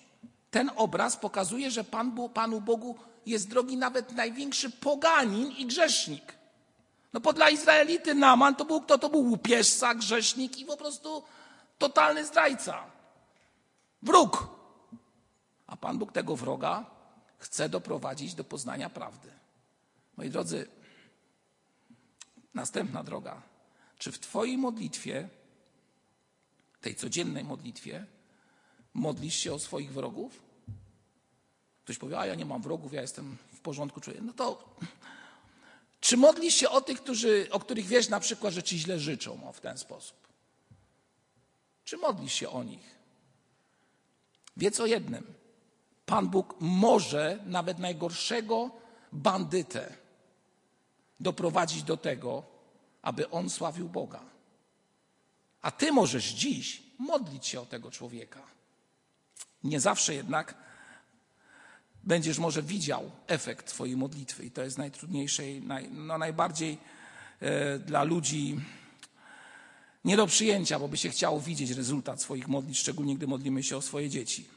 Ten 0.52 0.72
obraz 0.76 1.18
pokazuje, 1.18 1.72
że 1.72 1.84
Pan, 1.84 2.30
Panu 2.34 2.62
Bogu 2.62 2.96
jest 3.26 3.50
drogi 3.50 3.78
nawet 3.78 4.12
największy 4.12 4.70
poganin 4.70 5.52
i 5.52 5.66
grzesznik. 5.66 6.39
No 7.14 7.20
bo 7.20 7.34
dla 7.34 7.50
Izraelity 7.50 8.16
Naman 8.16 8.56
to 8.56 8.66
był 8.66 8.82
kto? 8.82 8.98
To 8.98 9.10
był 9.10 9.22
łupieżca, 9.22 9.96
grzesznik 9.96 10.58
i 10.58 10.66
po 10.66 10.78
prostu 10.78 11.24
totalny 11.78 12.26
zdrajca. 12.26 12.84
Wróg. 14.02 14.48
A 15.68 15.78
Pan 15.78 15.98
Bóg 15.98 16.12
tego 16.12 16.36
wroga 16.36 16.86
chce 17.38 17.70
doprowadzić 17.70 18.36
do 18.36 18.44
poznania 18.44 18.90
prawdy. 18.90 19.32
Moi 20.18 20.30
drodzy, 20.30 20.68
następna 22.54 23.04
droga. 23.04 23.42
Czy 23.98 24.12
w 24.12 24.20
Twojej 24.20 24.58
modlitwie, 24.58 25.30
tej 26.82 26.96
codziennej 26.96 27.44
modlitwie, 27.44 28.06
modlisz 28.94 29.36
się 29.36 29.54
o 29.54 29.60
swoich 29.60 29.94
wrogów? 29.94 30.42
Ktoś 31.84 31.98
powie, 31.98 32.20
a 32.20 32.26
ja 32.26 32.36
nie 32.36 32.46
mam 32.46 32.62
wrogów, 32.62 32.94
ja 32.94 33.02
jestem 33.02 33.38
w 33.54 33.60
porządku, 33.60 34.02
czuję. 34.02 34.22
No 34.22 34.34
to 34.34 34.76
czy 36.00 36.18
modlisz 36.18 36.56
się 36.56 36.70
o 36.70 36.82
tych, 36.82 37.02
którzy, 37.04 37.48
o 37.52 37.60
których 37.60 37.86
wiesz 37.86 38.10
na 38.10 38.20
przykład, 38.20 38.54
że 38.54 38.64
ci 38.64 38.80
źle 38.80 39.00
życzą 39.00 39.50
o, 39.50 39.54
w 39.54 39.62
ten 39.62 39.78
sposób? 39.78 40.18
Czy 41.84 41.98
modlisz 41.98 42.34
się 42.34 42.50
o 42.50 42.64
nich? 42.64 42.96
Wiedz 44.58 44.80
o 44.80 44.86
jednym. 44.86 45.34
Pan 46.06 46.30
Bóg 46.30 46.56
może 46.60 47.40
nawet 47.46 47.80
najgorszego 47.80 48.72
bandytę 49.12 49.94
doprowadzić 51.20 51.84
do 51.84 51.98
tego, 51.98 52.44
aby 53.02 53.30
on 53.30 53.50
sławił 53.50 53.90
Boga. 53.90 54.22
A 55.62 55.72
ty 55.72 55.92
możesz 55.92 56.26
dziś 56.26 56.84
modlić 56.98 57.48
się 57.48 57.62
o 57.62 57.66
tego 57.66 57.92
człowieka. 57.92 58.42
Nie 59.64 59.80
zawsze 59.80 60.16
jednak 60.16 60.56
będziesz 62.04 62.40
może 62.40 62.64
widział 62.64 63.12
efekt 63.28 63.68
Twojej 63.68 63.98
modlitwy. 63.98 64.46
I 64.46 64.52
to 64.52 64.64
jest 64.64 64.78
najtrudniejsze 64.78 65.44
naj, 65.62 65.90
no 65.92 66.18
najbardziej 66.18 66.78
e, 67.40 67.80
dla 67.80 68.04
ludzi 68.04 68.60
nie 70.06 70.18
do 70.18 70.28
przyjęcia, 70.28 70.80
bo 70.80 70.88
by 70.88 70.98
się 70.98 71.10
chciało 71.10 71.40
widzieć 71.40 71.72
rezultat 71.72 72.22
swoich 72.22 72.48
modlitw, 72.48 72.80
szczególnie 72.80 73.16
gdy 73.16 73.28
modlimy 73.28 73.64
się 73.64 73.78
o 73.78 73.82
swoje 73.82 74.10
dzieci. 74.10 74.48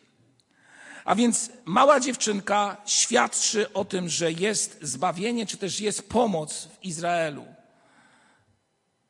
A 1.05 1.15
więc 1.15 1.51
mała 1.65 2.01
dziewczynka 2.01 2.77
świadczy 2.87 3.73
o 3.73 3.85
tym, 3.85 4.09
że 4.09 4.33
jest 4.33 4.79
zbawienie, 4.83 5.47
czy 5.47 5.57
też 5.57 5.81
jest 5.81 6.09
pomoc 6.09 6.69
w 6.81 6.85
Izraelu. 6.85 7.45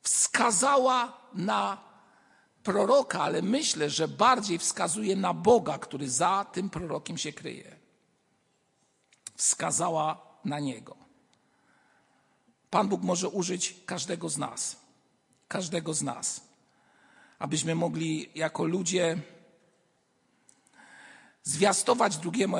Wskazała 0.03 1.21
na 1.35 1.93
proroka, 2.62 3.21
ale 3.21 3.43
myślę, 3.43 3.91
że 3.91 4.09
bardziej 4.09 4.59
wskazuje 4.59 5.17
na 5.17 5.35
Boga, 5.35 5.79
który 5.79 6.11
za 6.11 6.47
tym 6.53 6.71
prorokiem 6.71 7.19
się 7.19 7.33
kryje 7.33 7.82
wskazała 9.35 10.27
na 10.45 10.61
niego. 10.61 10.97
Pan 12.71 12.89
Bóg 12.89 13.03
może 13.03 13.29
użyć 13.29 13.77
każdego 13.87 14.29
z 14.29 14.39
nas, 14.39 14.77
każdego 15.49 15.95
z 15.95 16.03
nas, 16.03 16.41
abyśmy 17.39 17.75
mogli 17.75 18.31
jako 18.35 18.65
ludzie 18.65 19.19
zwiastować 21.43 22.17
drugiemu 22.17 22.57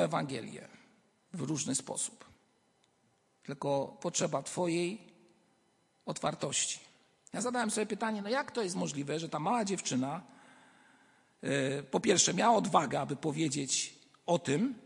otwartości. 6.05 6.79
Ja 7.33 7.41
zadałem 7.41 7.71
sobie 7.71 7.85
pytanie, 7.85 8.21
no 8.21 8.29
jak 8.29 8.51
to 8.51 8.61
jest 8.61 8.75
możliwe, 8.75 9.19
że 9.19 9.29
ta 9.29 9.39
mała 9.39 9.65
dziewczyna 9.65 10.21
e, 11.41 11.83
po 11.83 11.99
pierwsze 11.99 12.33
miała 12.33 12.57
odwagę, 12.57 12.99
aby 12.99 13.15
powiedzieć 13.15 13.99
o 14.25 14.39
tym, 14.39 14.82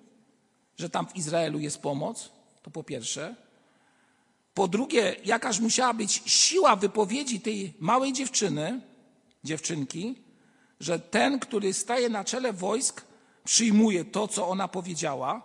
że 0.77 0.89
tam 0.89 1.07
w 1.07 1.15
Izraelu 1.15 1.60
jest 1.60 1.81
pomoc, 1.81 2.31
to 2.62 2.72
po 2.72 2.84
pierwsze. 2.84 3.36
Po 4.53 4.67
drugie, 4.67 5.15
jakaż 5.25 5.60
musiała 5.60 5.93
być 5.93 6.22
siła 6.25 6.75
wypowiedzi 6.75 7.39
tej 7.39 7.74
małej 7.79 8.13
dziewczyny, 8.13 8.81
dziewczynki, 9.43 10.15
że 10.79 11.00
ten, 11.00 11.39
który 11.39 11.74
staje 11.74 12.10
na 12.10 12.24
czele 12.24 12.53
wojsk, 12.53 13.05
przyjmuje 13.43 14.05
to, 14.05 14.27
co 14.27 14.48
ona 14.48 14.67
powiedziała. 14.67 15.41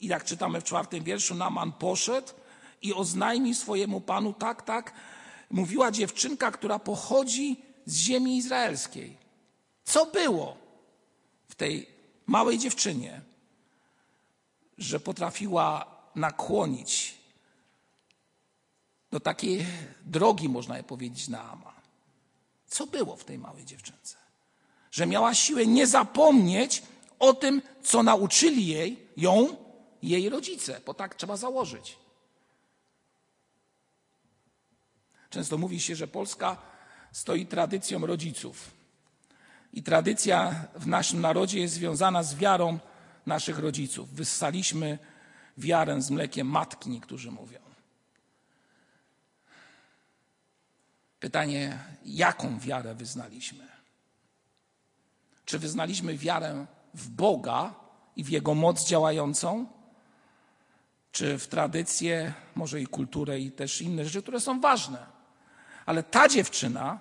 I 0.00 0.06
jak 0.06 0.24
czytamy 0.24 0.60
w 0.60 0.64
czwartym 0.64 1.04
wierszu, 1.04 1.34
Naman 1.34 1.72
poszedł 1.72 2.28
i 2.82 2.94
oznajmił 2.94 3.54
swojemu 3.54 4.00
panu, 4.00 4.32
tak, 4.32 4.62
tak, 4.62 4.92
mówiła 5.50 5.90
dziewczynka, 5.90 6.50
która 6.50 6.78
pochodzi 6.78 7.56
z 7.86 7.96
ziemi 7.96 8.36
izraelskiej. 8.36 9.16
Co 9.84 10.06
było 10.06 10.56
w 11.48 11.54
tej 11.54 11.86
małej 12.26 12.58
dziewczynie, 12.58 13.20
że 14.78 15.00
potrafiła 15.00 15.86
nakłonić 16.14 17.14
do 19.10 19.20
takiej 19.20 19.66
drogi, 20.04 20.48
można 20.48 20.82
powiedzieć, 20.82 21.28
Naama? 21.28 21.74
Co 22.66 22.86
było 22.86 23.16
w 23.16 23.24
tej 23.24 23.38
małej 23.38 23.64
dziewczynce? 23.64 24.16
Że 24.90 25.06
miała 25.06 25.34
siłę 25.34 25.66
nie 25.66 25.86
zapomnieć 25.86 26.82
o 27.18 27.34
tym, 27.34 27.62
co 27.82 28.02
nauczyli 28.02 28.66
jej, 28.66 29.06
ją, 29.16 29.56
jej 30.02 30.28
rodzice, 30.28 30.80
bo 30.86 30.94
tak 30.94 31.14
trzeba 31.14 31.36
założyć. 31.36 31.96
Często 35.30 35.58
mówi 35.58 35.80
się, 35.80 35.96
że 35.96 36.08
Polska 36.08 36.56
stoi 37.12 37.46
tradycją 37.46 38.06
rodziców. 38.06 38.70
I 39.72 39.82
tradycja 39.82 40.64
w 40.74 40.86
naszym 40.86 41.20
narodzie 41.20 41.60
jest 41.60 41.74
związana 41.74 42.22
z 42.22 42.34
wiarą 42.34 42.78
naszych 43.28 43.58
rodziców. 43.58 44.10
Wyssaliśmy 44.10 44.98
wiarę 45.58 46.02
z 46.02 46.10
mlekiem 46.10 46.46
matki, 46.46 46.90
niektórzy 46.90 47.30
mówią. 47.30 47.58
Pytanie, 51.20 51.78
jaką 52.04 52.58
wiarę 52.58 52.94
wyznaliśmy? 52.94 53.68
Czy 55.44 55.58
wyznaliśmy 55.58 56.18
wiarę 56.18 56.66
w 56.94 57.08
Boga 57.08 57.74
i 58.16 58.24
w 58.24 58.28
Jego 58.28 58.54
moc 58.54 58.84
działającą? 58.84 59.66
Czy 61.12 61.38
w 61.38 61.46
tradycję, 61.46 62.34
może 62.54 62.80
i 62.80 62.86
kulturę 62.86 63.40
i 63.40 63.52
też 63.52 63.82
inne 63.82 64.04
rzeczy, 64.04 64.22
które 64.22 64.40
są 64.40 64.60
ważne? 64.60 65.06
Ale 65.86 66.02
ta 66.02 66.28
dziewczyna 66.28 67.00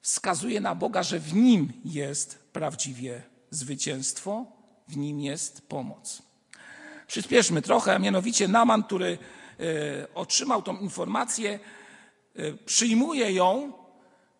wskazuje 0.00 0.60
na 0.60 0.74
Boga, 0.74 1.02
że 1.02 1.18
w 1.20 1.34
Nim 1.34 1.72
jest 1.84 2.38
prawdziwie 2.52 3.22
zwycięstwo, 3.50 4.57
w 4.88 4.96
Nim 4.96 5.20
jest 5.20 5.68
pomoc. 5.68 6.22
Przyspieszmy 7.06 7.62
trochę, 7.62 7.94
a 7.94 7.98
mianowicie 7.98 8.48
Naman, 8.48 8.82
który 8.82 9.18
y, 9.60 10.14
otrzymał 10.14 10.62
tą 10.62 10.78
informację, 10.78 11.58
Y, 12.38 12.58
przyjmuje 12.66 13.32
ją, 13.32 13.72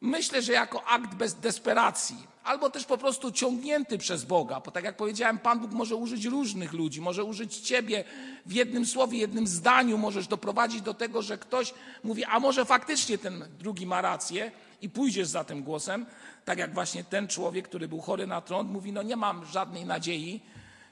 myślę, 0.01 0.43
że 0.43 0.53
jako 0.53 0.85
akt 0.85 1.15
bez 1.15 1.35
desperacji, 1.35 2.17
albo 2.45 2.71
też 2.71 2.85
po 2.85 2.99
prostu 2.99 3.33
ciągnięty 3.33 3.99
przez 3.99 4.25
Boga, 4.25 4.61
bo 4.61 4.71
tak 4.71 4.85
jak 4.85 4.97
powiedziałem, 4.97 5.39
Pan 5.39 5.61
Bóg 5.61 5.73
może 5.73 5.97
użyć 5.97 6.25
różnych 6.25 6.73
ludzi, 6.73 7.01
może 7.01 7.25
użyć 7.25 7.57
ciebie 7.57 8.05
w 8.47 8.53
jednym 8.53 8.87
słowie, 8.87 9.19
jednym 9.19 9.47
zdaniu, 9.47 9.99
możesz 9.99 10.27
doprowadzić 10.27 10.83
do 10.83 10.95
tego, 10.95 11.23
że 11.23 11.39
ktoś 11.39 11.75
mówi, 12.05 12.25
a 12.25 12.41
może 12.41 12.65
faktycznie 12.65 13.19
ten 13.19 13.45
drugi 13.59 13.87
ma 13.87 14.01
rację 14.01 14.53
i 14.81 14.91
pójdziesz 14.91 15.29
za 15.29 15.45
tym 15.45 15.63
głosem, 15.63 16.07
tak 16.45 16.59
jak 16.59 16.75
właśnie 16.75 17.05
ten 17.05 17.29
człowiek, 17.29 17.69
który 17.69 17.89
był 17.89 18.01
chory 18.01 18.27
na 18.27 18.41
tron, 18.41 18.67
mówi, 18.67 18.93
no 18.93 19.03
nie 19.03 19.17
mam 19.17 19.47
żadnej 19.47 19.85
nadziei, 19.85 20.41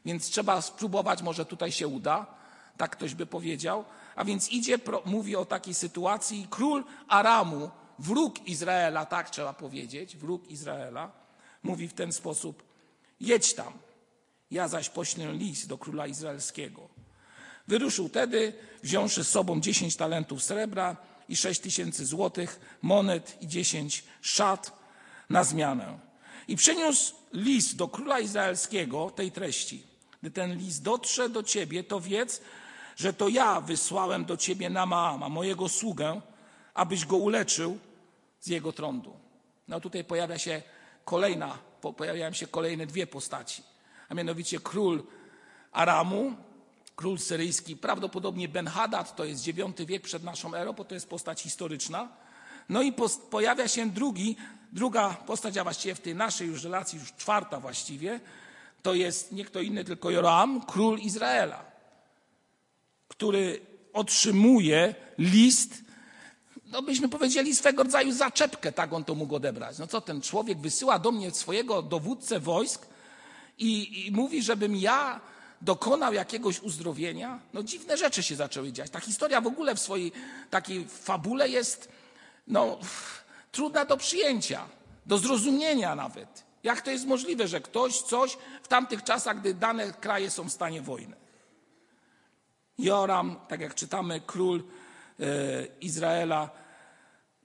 więc 0.04 0.30
trzeba 0.30 0.62
spróbować, 0.62 1.22
może 1.22 1.44
tutaj 1.44 1.72
się 1.72 1.88
uda, 1.88 2.26
tak 2.76 2.90
ktoś 2.90 3.14
by 3.14 3.26
powiedział, 3.26 3.84
a 4.16 4.24
więc 4.24 4.48
idzie, 4.48 4.78
mówi 5.04 5.36
o 5.36 5.44
takiej 5.44 5.74
sytuacji, 5.74 6.46
król 6.50 6.84
Aramu, 7.08 7.70
wróg 7.98 8.48
Izraela, 8.48 9.06
tak 9.06 9.30
trzeba 9.30 9.52
powiedzieć, 9.52 10.16
wróg 10.16 10.50
Izraela, 10.50 11.12
mówi 11.62 11.88
w 11.88 11.94
ten 11.94 12.12
sposób: 12.12 12.62
jedź 13.20 13.54
tam, 13.54 13.72
ja 14.50 14.68
zaś 14.68 14.88
poślę 14.88 15.32
list 15.32 15.68
do 15.68 15.78
króla 15.78 16.06
izraelskiego. 16.06 16.88
Wyruszył 17.68 18.08
tedy, 18.08 18.52
wziąwszy 18.82 19.24
z 19.24 19.28
sobą 19.28 19.60
dziesięć 19.60 19.96
talentów 19.96 20.42
srebra 20.42 20.96
i 21.28 21.36
sześć 21.36 21.60
tysięcy 21.60 22.06
złotych, 22.06 22.78
monet 22.82 23.36
i 23.40 23.48
dziesięć 23.48 24.04
szat 24.20 24.72
na 25.30 25.44
zmianę. 25.44 25.98
I 26.48 26.56
przyniósł 26.56 27.14
list 27.32 27.76
do 27.76 27.88
króla 27.88 28.20
izraelskiego 28.20 29.10
tej 29.10 29.32
treści. 29.32 29.82
Gdy 30.22 30.30
ten 30.30 30.58
list 30.58 30.82
dotrze 30.82 31.28
do 31.28 31.42
ciebie, 31.42 31.84
to 31.84 32.00
wiedz, 32.00 32.40
że 32.96 33.12
to 33.12 33.28
ja 33.28 33.60
wysłałem 33.60 34.24
do 34.24 34.36
ciebie 34.36 34.70
Namaama, 34.70 35.28
mojego 35.28 35.68
sługę, 35.68 36.20
abyś 36.74 37.06
go 37.06 37.16
uleczył 37.16 37.78
z 38.40 38.46
jego 38.46 38.72
trądu. 38.72 39.12
No 39.68 39.80
tutaj 39.80 40.04
pojawia 40.04 40.38
się 40.38 40.62
kolejna, 41.04 41.58
pojawiają 41.96 42.32
się 42.32 42.46
kolejne 42.46 42.86
dwie 42.86 43.06
postaci, 43.06 43.62
a 44.08 44.14
mianowicie 44.14 44.60
król 44.60 45.02
Aramu, 45.72 46.36
król 46.96 47.18
syryjski, 47.18 47.76
prawdopodobnie 47.76 48.48
Ben-Hadad, 48.48 49.16
to 49.16 49.24
jest 49.24 49.48
IX 49.48 49.58
wiek 49.86 50.02
przed 50.02 50.24
naszą 50.24 50.54
erą, 50.54 50.72
bo 50.72 50.84
to 50.84 50.94
jest 50.94 51.08
postać 51.08 51.42
historyczna. 51.42 52.08
No 52.68 52.82
i 52.82 52.92
pojawia 53.30 53.68
się 53.68 53.90
drugi, 53.90 54.36
druga 54.72 55.14
postać, 55.26 55.56
a 55.56 55.64
właściwie 55.64 55.94
w 55.94 56.00
tej 56.00 56.14
naszej 56.14 56.48
już 56.48 56.64
relacji, 56.64 56.98
już 56.98 57.12
czwarta 57.12 57.60
właściwie, 57.60 58.20
to 58.82 58.94
jest 58.94 59.32
nie 59.32 59.44
kto 59.44 59.60
inny, 59.60 59.84
tylko 59.84 60.10
Joram, 60.10 60.60
król 60.60 60.98
Izraela 60.98 61.76
który 63.16 63.60
otrzymuje 63.92 64.94
list, 65.18 65.84
no 66.66 66.82
byśmy 66.82 67.08
powiedzieli 67.08 67.54
swego 67.54 67.82
rodzaju 67.82 68.12
zaczepkę, 68.12 68.72
tak 68.72 68.92
on 68.92 69.04
to 69.04 69.14
mógł 69.14 69.34
odebrać. 69.34 69.78
No 69.78 69.86
co 69.86 70.00
ten 70.00 70.20
człowiek 70.20 70.58
wysyła 70.58 70.98
do 70.98 71.12
mnie 71.12 71.30
swojego 71.30 71.82
dowódcę 71.82 72.40
wojsk 72.40 72.86
i, 73.58 74.06
i 74.06 74.12
mówi, 74.12 74.42
żebym 74.42 74.76
ja 74.76 75.20
dokonał 75.60 76.12
jakiegoś 76.12 76.60
uzdrowienia? 76.60 77.40
No 77.52 77.62
dziwne 77.62 77.96
rzeczy 77.96 78.22
się 78.22 78.36
zaczęły 78.36 78.72
dziać. 78.72 78.90
Ta 78.90 79.00
historia 79.00 79.40
w 79.40 79.46
ogóle 79.46 79.74
w 79.74 79.80
swojej 79.80 80.12
takiej 80.50 80.88
fabule 80.88 81.48
jest 81.48 81.88
no, 82.46 82.78
trudna 83.52 83.84
do 83.84 83.96
przyjęcia, 83.96 84.68
do 85.06 85.18
zrozumienia 85.18 85.94
nawet. 85.94 86.44
Jak 86.62 86.80
to 86.80 86.90
jest 86.90 87.06
możliwe, 87.06 87.48
że 87.48 87.60
ktoś 87.60 88.02
coś 88.02 88.38
w 88.62 88.68
tamtych 88.68 89.04
czasach, 89.04 89.40
gdy 89.40 89.54
dane 89.54 89.92
kraje 89.92 90.30
są 90.30 90.48
w 90.48 90.52
stanie 90.52 90.82
wojny. 90.82 91.16
Joram, 92.78 93.36
tak 93.48 93.60
jak 93.60 93.74
czytamy, 93.74 94.20
król 94.26 94.62
e, 95.20 95.24
Izraela, 95.80 96.50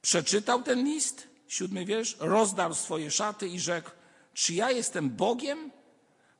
przeczytał 0.02 0.63
ten 0.63 0.84
list, 0.86 1.28
siódmy 1.47 1.86
wiersz, 1.86 2.17
rozdarł 2.19 2.74
swoje 2.74 3.12
szaty 3.12 3.47
i 3.47 3.60
rzekł, 3.60 3.89
czy 4.34 4.54
ja 4.54 4.71
jestem 4.71 5.10
Bogiem, 5.10 5.71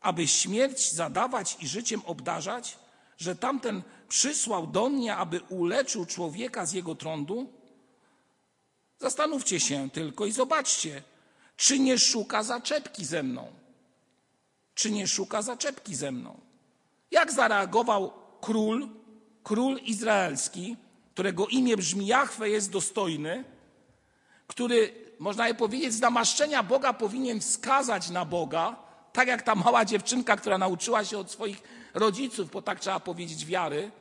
aby 0.02 0.28
śmierć 0.28 0.92
zadawać 0.92 1.58
i 1.60 1.68
życiem 1.68 2.02
obdarzać, 2.06 2.78
że 3.18 3.36
tamten 3.36 3.82
przysłał 4.10 4.68
do 4.68 4.90
mnie, 4.90 5.16
aby 5.16 5.40
uleczył 5.50 6.06
człowieka 6.06 6.66
z 6.66 6.74
jego 6.74 6.96
trądu? 6.96 7.54
Zastanówcie 9.00 9.60
się 9.60 9.90
tylko 9.90 10.26
i 10.26 10.32
zobaczcie, 10.32 11.04
czy 11.58 11.80
nie 11.80 12.00
szuka 12.00 12.44
zaczepki 12.44 13.06
ze 13.06 13.24
mną. 13.24 13.52
Czy 14.74 14.92
nie 14.92 15.08
szuka 15.08 15.42
zaczepki 15.42 15.96
ze 15.96 16.12
mną? 16.12 16.40
Jak 17.12 17.32
zareagował 17.32 18.14
król, 18.42 18.90
król 19.44 19.78
izraelski, 19.78 20.78
którego 21.14 21.48
imię 21.48 21.78
brzmi 21.78 22.08
Jahwe, 22.08 22.50
jest 22.50 22.72
dostojny, 22.72 23.44
który, 24.48 24.94
można 25.20 25.48
je 25.48 25.54
powiedzieć, 25.54 25.94
z 25.94 26.00
namaszczenia 26.00 26.64
Boga 26.64 26.94
powinien 26.94 27.42
wskazać 27.42 28.10
na 28.10 28.26
Boga, 28.26 28.91
tak 29.14 29.28
jak 29.28 29.42
ta 29.42 29.56
mała 29.56 29.86
dziewczynka, 29.86 30.38
która 30.38 30.58
nauczyła 30.58 31.06
się 31.06 31.18
od 31.18 31.32
swoich 31.32 31.64
rodziców, 31.94 32.52
bo 32.52 32.62
tak 32.62 32.80
trzeba 32.80 33.00
powiedzieć, 33.00 33.46
wiary, 33.46 33.92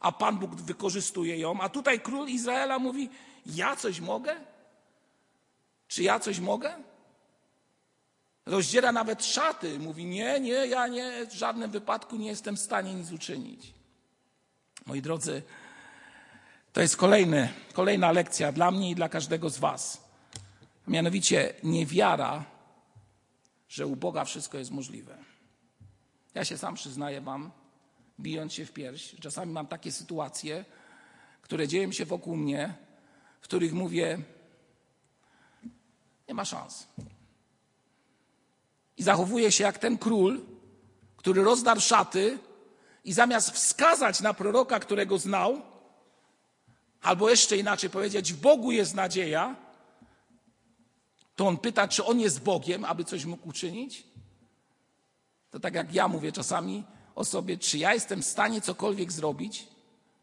a 0.00 0.12
Pan 0.12 0.38
Bóg 0.38 0.54
wykorzystuje 0.54 1.38
ją. 1.38 1.60
A 1.60 1.68
tutaj 1.68 2.00
król 2.00 2.28
Izraela 2.28 2.78
mówi: 2.78 3.10
Ja 3.46 3.76
coś 3.76 4.00
mogę? 4.00 4.36
Czy 5.88 6.02
ja 6.02 6.20
coś 6.20 6.40
mogę? 6.40 6.74
Rozdziera 8.46 8.92
nawet 8.92 9.24
szaty. 9.24 9.78
Mówi: 9.78 10.04
Nie, 10.04 10.40
nie, 10.40 10.52
ja 10.52 10.86
nie, 10.86 11.26
w 11.26 11.32
żadnym 11.32 11.70
wypadku 11.70 12.16
nie 12.16 12.28
jestem 12.28 12.56
w 12.56 12.60
stanie 12.60 12.94
nic 12.94 13.12
uczynić. 13.12 13.74
Moi 14.86 15.02
drodzy, 15.02 15.42
to 16.72 16.80
jest 16.80 16.96
kolejny, 16.96 17.48
kolejna 17.72 18.12
lekcja 18.12 18.52
dla 18.52 18.70
mnie 18.70 18.90
i 18.90 18.94
dla 18.94 19.08
każdego 19.08 19.50
z 19.50 19.58
Was. 19.58 20.04
Mianowicie 20.88 21.54
niewiara, 21.62 22.44
że 23.70 23.86
u 23.86 23.96
Boga 23.96 24.24
wszystko 24.24 24.58
jest 24.58 24.70
możliwe. 24.70 25.18
Ja 26.34 26.44
się 26.44 26.58
sam 26.58 26.74
przyznaję 26.74 27.20
Wam, 27.20 27.50
bijąc 28.20 28.52
się 28.52 28.66
w 28.66 28.72
pierś, 28.72 29.14
czasami 29.20 29.52
mam 29.52 29.66
takie 29.66 29.92
sytuacje, 29.92 30.64
które 31.42 31.68
dzieją 31.68 31.92
się 31.92 32.04
wokół 32.04 32.36
mnie, 32.36 32.74
w 33.40 33.44
których 33.44 33.72
mówię, 33.72 34.18
nie 36.28 36.34
ma 36.34 36.44
szans. 36.44 36.86
I 38.96 39.02
zachowuje 39.02 39.52
się 39.52 39.64
jak 39.64 39.78
ten 39.78 39.98
król, 39.98 40.40
który 41.16 41.42
rozdarł 41.42 41.80
szaty 41.80 42.38
i 43.04 43.12
zamiast 43.12 43.50
wskazać 43.50 44.20
na 44.20 44.34
proroka, 44.34 44.80
którego 44.80 45.18
znał, 45.18 45.62
albo 47.02 47.30
jeszcze 47.30 47.56
inaczej 47.56 47.90
powiedzieć, 47.90 48.32
w 48.32 48.40
Bogu 48.40 48.72
jest 48.72 48.94
nadzieja, 48.94 49.56
to 51.40 51.46
on 51.46 51.58
pyta, 51.58 51.88
czy 51.88 52.04
on 52.04 52.20
jest 52.20 52.42
Bogiem, 52.42 52.84
aby 52.84 53.04
coś 53.04 53.24
mógł 53.24 53.48
uczynić? 53.48 54.04
To 55.50 55.60
tak 55.60 55.74
jak 55.74 55.94
ja 55.94 56.08
mówię 56.08 56.32
czasami 56.32 56.84
o 57.14 57.24
sobie, 57.24 57.58
czy 57.58 57.78
ja 57.78 57.94
jestem 57.94 58.22
w 58.22 58.26
stanie 58.26 58.60
cokolwiek 58.60 59.12
zrobić? 59.12 59.66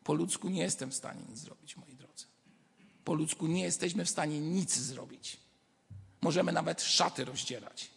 Po 0.04 0.14
ludzku 0.14 0.50
nie 0.50 0.62
jestem 0.62 0.92
w 0.92 0.96
stanie 0.96 1.22
nic 1.30 1.40
zrobić, 1.40 1.78
moi 1.78 1.96
drodzy. 1.96 2.26
Po 3.04 3.14
ludzku 3.14 3.48
nie 3.48 3.62
jesteśmy 3.62 4.06
w 4.06 4.10
stanie 4.10 4.40
nic 4.40 4.78
zrobić. 4.78 5.38
Możemy 6.22 6.52
nawet 6.52 6.82
szaty 6.82 7.26
rozdzierać. 7.26 7.90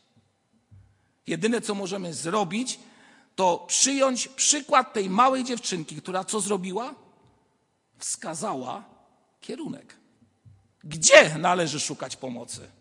Jedyne, 1.27 1.61
co 1.61 1.75
możemy 1.75 2.15
zrobić, 2.15 2.81
to 3.37 3.59
przyjąć 3.59 4.29
przykład 4.29 4.93
tej 4.93 5.11
małej 5.11 5.45
dziewczynki, 5.45 5.97
która 5.97 6.25
co 6.25 6.41
zrobiła? 6.41 6.95
Wskazała 7.99 8.85
kierunek. 9.41 9.97
Gdzie 10.85 11.39
należy 11.39 11.81
szukać 11.81 12.17
pomocy? 12.17 12.80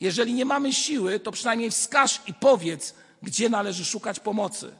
Jeżeli 0.00 0.34
nie 0.34 0.44
mamy 0.44 0.72
siły, 0.72 1.20
to 1.20 1.32
przynajmniej 1.32 1.70
wskaż 1.70 2.22
i 2.26 2.34
powiedz, 2.34 2.94
gdzie 3.22 3.48
należy 3.48 3.84
szukać 3.84 4.20
pomocy. 4.20 4.72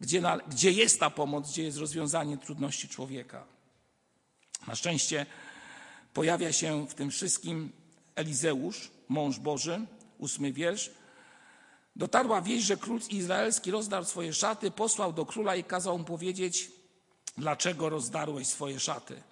Gdzie, 0.00 0.20
na, 0.20 0.36
gdzie 0.36 0.70
jest 0.70 1.00
ta 1.00 1.10
pomoc, 1.10 1.50
gdzie 1.50 1.62
jest 1.62 1.78
rozwiązanie 1.78 2.38
trudności 2.38 2.88
człowieka. 2.88 3.46
Na 4.66 4.74
szczęście 4.74 5.26
pojawia 6.14 6.52
się 6.52 6.86
w 6.86 6.94
tym 6.94 7.10
wszystkim 7.10 7.72
Elizeusz, 8.14 8.90
mąż 9.08 9.38
Boży, 9.38 9.86
ósmy 10.18 10.52
wiersz. 10.52 10.90
Dotarła 11.96 12.42
wieść, 12.42 12.66
że 12.66 12.76
król 12.76 13.00
izraelski 13.10 13.70
rozdarł 13.70 14.04
swoje 14.04 14.32
szaty, 14.32 14.70
posłał 14.70 15.12
do 15.12 15.26
króla 15.26 15.56
i 15.56 15.64
kazał 15.64 15.98
mu 15.98 16.04
powiedzieć, 16.04 16.70
dlaczego 17.38 17.88
rozdarłeś 17.88 18.46
swoje 18.46 18.80
szaty. 18.80 19.22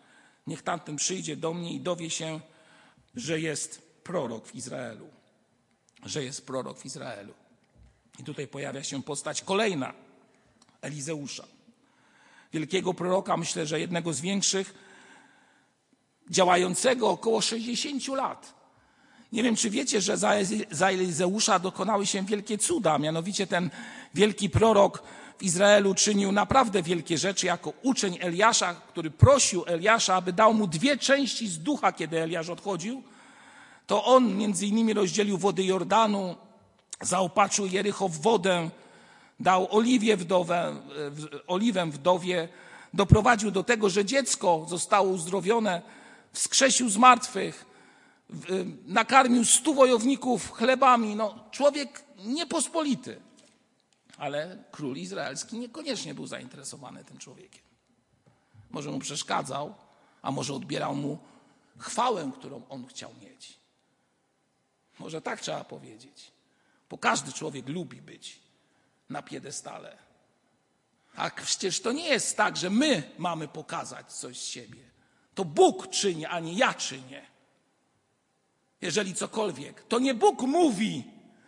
Niech 0.47 0.63
tamten 0.63 0.97
przyjdzie 0.97 1.37
do 1.37 1.55
mnie 1.55 1.73
i 1.73 1.81
dowie 1.81 2.11
się, 2.11 2.41
że 3.15 3.41
jest 3.41 3.84
prorok 4.05 4.47
w 4.47 4.55
Izraelu. 4.55 5.09
Że 6.05 6.25
jest 6.25 6.47
prorok 6.47 6.79
w 6.79 6.87
Izraelu. 6.87 7.35
I 8.19 8.25
tutaj 8.25 8.47
pojawia 8.47 8.83
się 8.83 9.03
postać 9.03 9.43
kolejna, 9.43 9.95
Elizeusza. 10.83 11.45
Wielkiego 12.53 12.95
proroka, 12.95 13.37
myślę, 13.37 13.67
że 13.67 13.81
jednego 13.81 14.13
z 14.13 14.21
większych, 14.21 14.75
działającego 16.31 17.09
około 17.09 17.41
60 17.41 18.09
lat. 18.09 18.55
Nie 19.33 19.43
wiem, 19.43 19.57
czy 19.57 19.71
wiecie, 19.71 20.01
że 20.01 20.17
za 20.71 20.89
Elizeusza 20.89 21.59
dokonały 21.59 22.07
się 22.07 22.25
wielkie 22.25 22.59
cuda. 22.59 22.99
Mianowicie 22.99 23.47
ten 23.47 23.71
wielki 24.15 24.51
prorok 24.51 25.03
w 25.39 25.43
Izraelu 25.43 25.95
czynił 25.95 26.33
naprawdę 26.33 26.83
wielkie 26.83 27.19
rzeczy 27.19 27.47
jako 27.47 27.73
uczeń 27.83 28.19
Eliasza, 28.21 28.75
który 28.75 29.11
prosił 29.11 29.65
Eliasza, 29.67 30.15
aby 30.15 30.33
dał 30.33 30.55
mu 30.55 30.67
dwie 30.67 30.97
części 30.97 31.49
z 31.49 31.59
ducha, 31.59 31.93
kiedy 31.93 32.23
Eliasz 32.23 32.49
odchodził. 32.49 33.03
To 33.87 34.05
on 34.05 34.37
między 34.37 34.67
innymi 34.67 34.93
rozdzielił 34.93 35.39
wody 35.39 35.65
Jordanu, 35.65 36.37
zaopatrzył 37.01 37.67
Jericho 37.67 38.09
w 38.09 38.21
wodę, 38.21 38.71
dał 39.41 39.77
oliwie 39.77 40.17
wdowę, 40.17 40.77
oliwę 41.47 41.87
wdowie, 41.87 42.49
doprowadził 42.95 43.51
do 43.51 43.65
tego, 43.65 43.91
że 43.91 44.05
dziecko 44.05 44.67
zostało 44.69 45.11
uzdrowione, 45.11 45.83
wskrzesił 46.33 46.89
z 46.89 46.97
martwych, 46.97 47.67
nakarmił 48.87 49.45
stu 49.45 49.75
wojowników 49.75 50.53
chlebami. 50.53 51.17
No, 51.17 51.45
człowiek 51.51 52.05
niepospolity. 52.25 53.21
Ale 54.19 54.65
król 54.71 54.97
izraelski 54.97 55.59
niekoniecznie 55.59 56.15
był 56.15 56.27
zainteresowany 56.27 57.05
tym 57.05 57.19
człowiekiem. 57.19 57.63
Może 58.71 58.91
mu 58.91 58.99
przeszkadzał, 58.99 59.75
a 60.23 60.31
może 60.31 60.55
odbierał 60.55 60.95
mu 60.95 61.19
chwałę, 61.79 62.31
którą 62.39 62.63
on 62.69 62.87
chciał 62.87 63.11
mieć. 63.23 63.64
Może 64.99 65.21
tak 65.21 65.41
trzeba 65.41 65.65
powiedzieć. 65.65 66.31
Bo 66.91 66.99
każdy 66.99 67.33
człowiek 67.33 67.69
lubi 67.69 68.03
być 68.03 68.41
na 69.09 69.23
piedestale. 69.23 69.97
A 71.17 71.31
przecież 71.31 71.81
to 71.81 71.93
nie 71.93 72.09
jest 72.09 72.37
tak, 72.37 72.57
że 72.57 72.71
my 72.71 73.03
mamy 73.19 73.49
pokazać 73.49 74.13
coś 74.13 74.41
z 74.41 74.45
siebie. 74.45 74.81
To 75.35 75.45
Bóg 75.45 75.91
czyni, 75.91 76.27
a 76.27 76.41
nie 76.41 76.53
ja 76.53 76.75
czynię. 76.75 77.27
Jeżeli 78.81 79.15
cokolwiek, 79.15 79.83
to 79.83 79.99
nie 79.99 80.15
Bóg 80.15 80.43
mówi, 80.43 81.05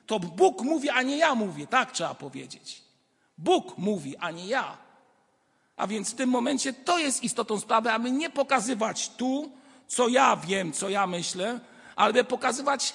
to 0.06 0.20
Bóg 0.20 0.62
mówi, 0.62 0.90
a 0.90 1.02
nie 1.02 1.16
ja 1.16 1.34
mówię. 1.34 1.66
Tak 1.66 1.92
trzeba 1.92 2.14
powiedzieć. 2.14 2.82
Bóg 3.38 3.78
mówi, 3.78 4.16
a 4.16 4.30
nie 4.30 4.46
ja. 4.46 4.78
A 5.76 5.86
więc 5.86 6.12
w 6.12 6.14
tym 6.14 6.30
momencie 6.30 6.72
to 6.72 6.98
jest 6.98 7.22
istotą 7.22 7.60
sprawy, 7.60 7.92
aby 7.92 8.10
nie 8.10 8.30
pokazywać 8.30 9.08
tu, 9.08 9.52
co 9.86 10.08
ja 10.08 10.36
wiem, 10.36 10.72
co 10.72 10.88
ja 10.88 11.06
myślę, 11.06 11.60
ale 11.96 12.24
pokazywać 12.24 12.94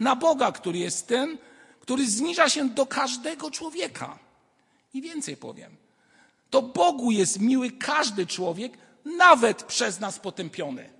na 0.00 0.16
Boga, 0.16 0.52
który 0.52 0.78
jest 0.78 1.08
ten, 1.08 1.38
który 1.80 2.10
zniża 2.10 2.48
się 2.48 2.68
do 2.68 2.86
każdego 2.86 3.50
człowieka. 3.50 4.18
I 4.94 5.02
więcej 5.02 5.36
powiem. 5.36 5.76
To 6.50 6.62
Bogu 6.62 7.10
jest 7.10 7.40
miły 7.40 7.70
każdy 7.70 8.26
człowiek, 8.26 8.78
nawet 9.04 9.62
przez 9.62 10.00
nas 10.00 10.18
potępiony. 10.18 10.90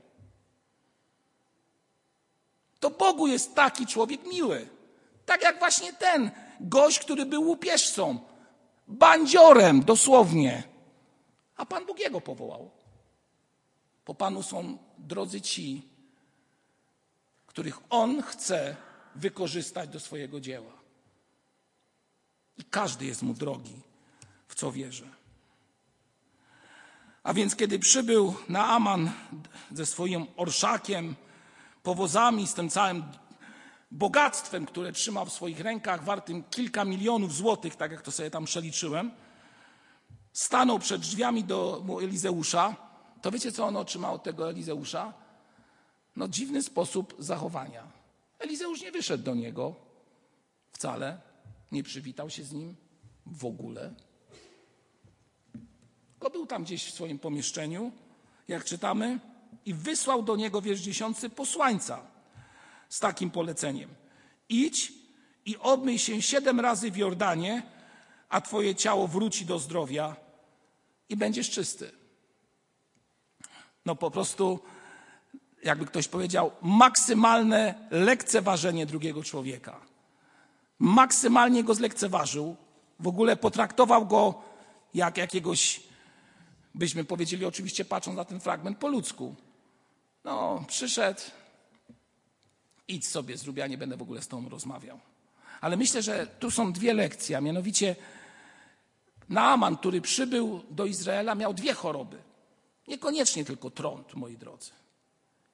To 2.81 2.91
Bogu 2.91 3.27
jest 3.27 3.55
taki 3.55 3.87
człowiek 3.87 4.27
miły. 4.27 4.69
Tak 5.27 5.43
jak 5.43 5.59
właśnie 5.59 5.93
ten 5.93 6.31
gość, 6.61 6.99
który 6.99 7.27
był 7.27 7.43
łupieżcą, 7.43 8.19
bandziorem 8.89 9.85
dosłownie. 9.85 10.63
A 11.57 11.67
Pan 11.67 11.87
Bóg 11.87 11.99
jego 11.99 12.21
powołał. 12.21 12.71
Po 14.05 14.15
Panu 14.15 14.43
są 14.43 14.79
drodzy 14.99 15.41
ci, 15.41 15.89
których 17.47 17.79
On 17.91 18.23
chce 18.23 18.77
wykorzystać 19.17 19.91
do 19.91 20.01
swojego 20.01 20.41
dzieła. 20.41 20.73
I 22.59 22.65
każdy 22.65 23.07
jest 23.07 23.23
mu 23.23 23.35
drogi, 23.35 23.81
w 24.49 24.55
co 24.55 24.73
wierzy. 24.73 25.09
A 27.23 27.35
więc 27.35 27.57
kiedy 27.57 27.79
przybył 27.79 28.35
Naaman 28.49 29.11
ze 29.73 29.87
swoim 29.87 30.27
orszakiem, 30.37 31.15
powozami, 31.83 32.47
z 32.47 32.55
tym 32.55 32.71
całym 32.71 33.05
bogactwem, 33.91 34.67
które 34.67 34.93
trzymał 34.93 35.27
w 35.27 35.33
swoich 35.33 35.61
rękach, 35.61 36.05
wartym 36.05 36.45
kilka 36.51 36.85
milionów 36.85 37.35
złotych, 37.35 37.77
tak 37.77 37.93
jak 37.93 38.03
to 38.03 38.13
sobie 38.13 38.31
tam 38.31 38.45
przeliczyłem, 38.45 39.11
stanął 40.33 40.79
przed 40.79 41.01
drzwiami 41.01 41.45
do 41.45 41.85
Elizeusza, 42.03 42.77
to 43.23 43.31
wiecie, 43.31 43.53
co 43.53 43.67
on 43.67 43.77
otrzymał 43.77 44.15
od 44.15 44.23
tego 44.23 44.51
Elizeusza? 44.51 45.13
No 46.17 46.29
dziwny 46.29 46.63
sposób 46.63 47.15
zachowania. 47.19 47.96
Elizeusz 48.39 48.81
nie 48.83 48.93
wyszedł 48.93 49.25
do 49.25 49.35
niego 49.35 49.75
wcale, 50.73 51.21
nie 51.73 51.83
przywitał 51.83 52.31
się 52.31 52.45
z 52.45 52.53
nim 52.53 52.77
w 53.27 53.45
ogóle. 53.45 53.95
Tylko 56.13 56.31
był 56.31 56.47
tam 56.47 56.65
gdzieś 56.65 56.85
w 56.85 56.95
swoim 56.95 57.19
pomieszczeniu, 57.19 57.93
jak 58.49 58.65
czytamy, 58.65 59.19
i 59.67 59.75
wysłał 59.75 60.23
do 60.23 60.37
niego 60.37 60.63
wiersz 60.63 60.81
dziesiący 60.81 61.31
posłańca 61.31 62.03
z 62.89 63.01
takim 63.01 63.31
poleceniem. 63.31 63.95
Idź 64.49 64.93
i 65.45 65.57
obmyj 65.57 65.99
się 65.99 66.23
siedem 66.23 66.61
razy 66.61 66.91
w 66.91 66.97
Jordanie, 66.97 67.63
a 68.29 68.41
twoje 68.41 68.75
ciało 68.75 69.09
wróci 69.09 69.47
do 69.47 69.59
zdrowia 69.59 70.17
i 71.09 71.17
będziesz 71.17 71.51
czysty. 71.51 71.93
No 73.85 73.97
po 73.97 74.11
prostu 74.11 74.61
jakby 75.65 75.87
ktoś 75.87 76.09
powiedział, 76.09 76.51
maksymalne 76.63 77.89
lekceważenie 77.91 78.87
drugiego 78.87 79.23
człowieka. 79.23 79.81
Maksymalnie 80.79 81.65
go 81.65 81.75
zlekceważył, 81.75 82.57
w 83.01 83.07
ogóle 83.07 83.37
potraktował 83.37 84.07
go 84.07 84.43
jak 84.95 85.17
jakiegoś, 85.17 85.81
byśmy 86.75 87.05
powiedzieli, 87.05 87.45
oczywiście 87.45 87.85
patrząc 87.85 88.17
na 88.17 88.25
ten 88.25 88.41
fragment 88.41 88.79
po 88.79 88.89
ludzku. 88.89 89.35
No, 90.25 90.65
przyszedł, 90.69 91.21
idź 92.89 93.09
sobie, 93.09 93.37
zrób, 93.37 93.57
ja 93.57 93.67
nie 93.67 93.79
będę 93.79 93.97
w 93.97 94.03
ogóle 94.03 94.23
z 94.23 94.29
tobą 94.29 94.49
rozmawiał. 94.49 95.01
Ale 95.61 95.77
myślę, 95.77 96.03
że 96.03 96.27
tu 96.27 96.51
są 96.51 96.73
dwie 96.73 96.95
lekcje, 96.95 97.37
a 97.37 97.41
mianowicie 97.41 97.97
Naaman, 99.29 99.77
który 99.77 100.01
przybył 100.01 100.63
do 100.71 100.87
Izraela, 100.87 101.35
miał 101.35 101.55
dwie 101.55 101.73
choroby. 101.73 102.23
Niekoniecznie 102.89 103.45
tylko 103.45 103.71
trąd, 103.71 104.15
moi 104.15 104.37
drodzy. 104.37 104.71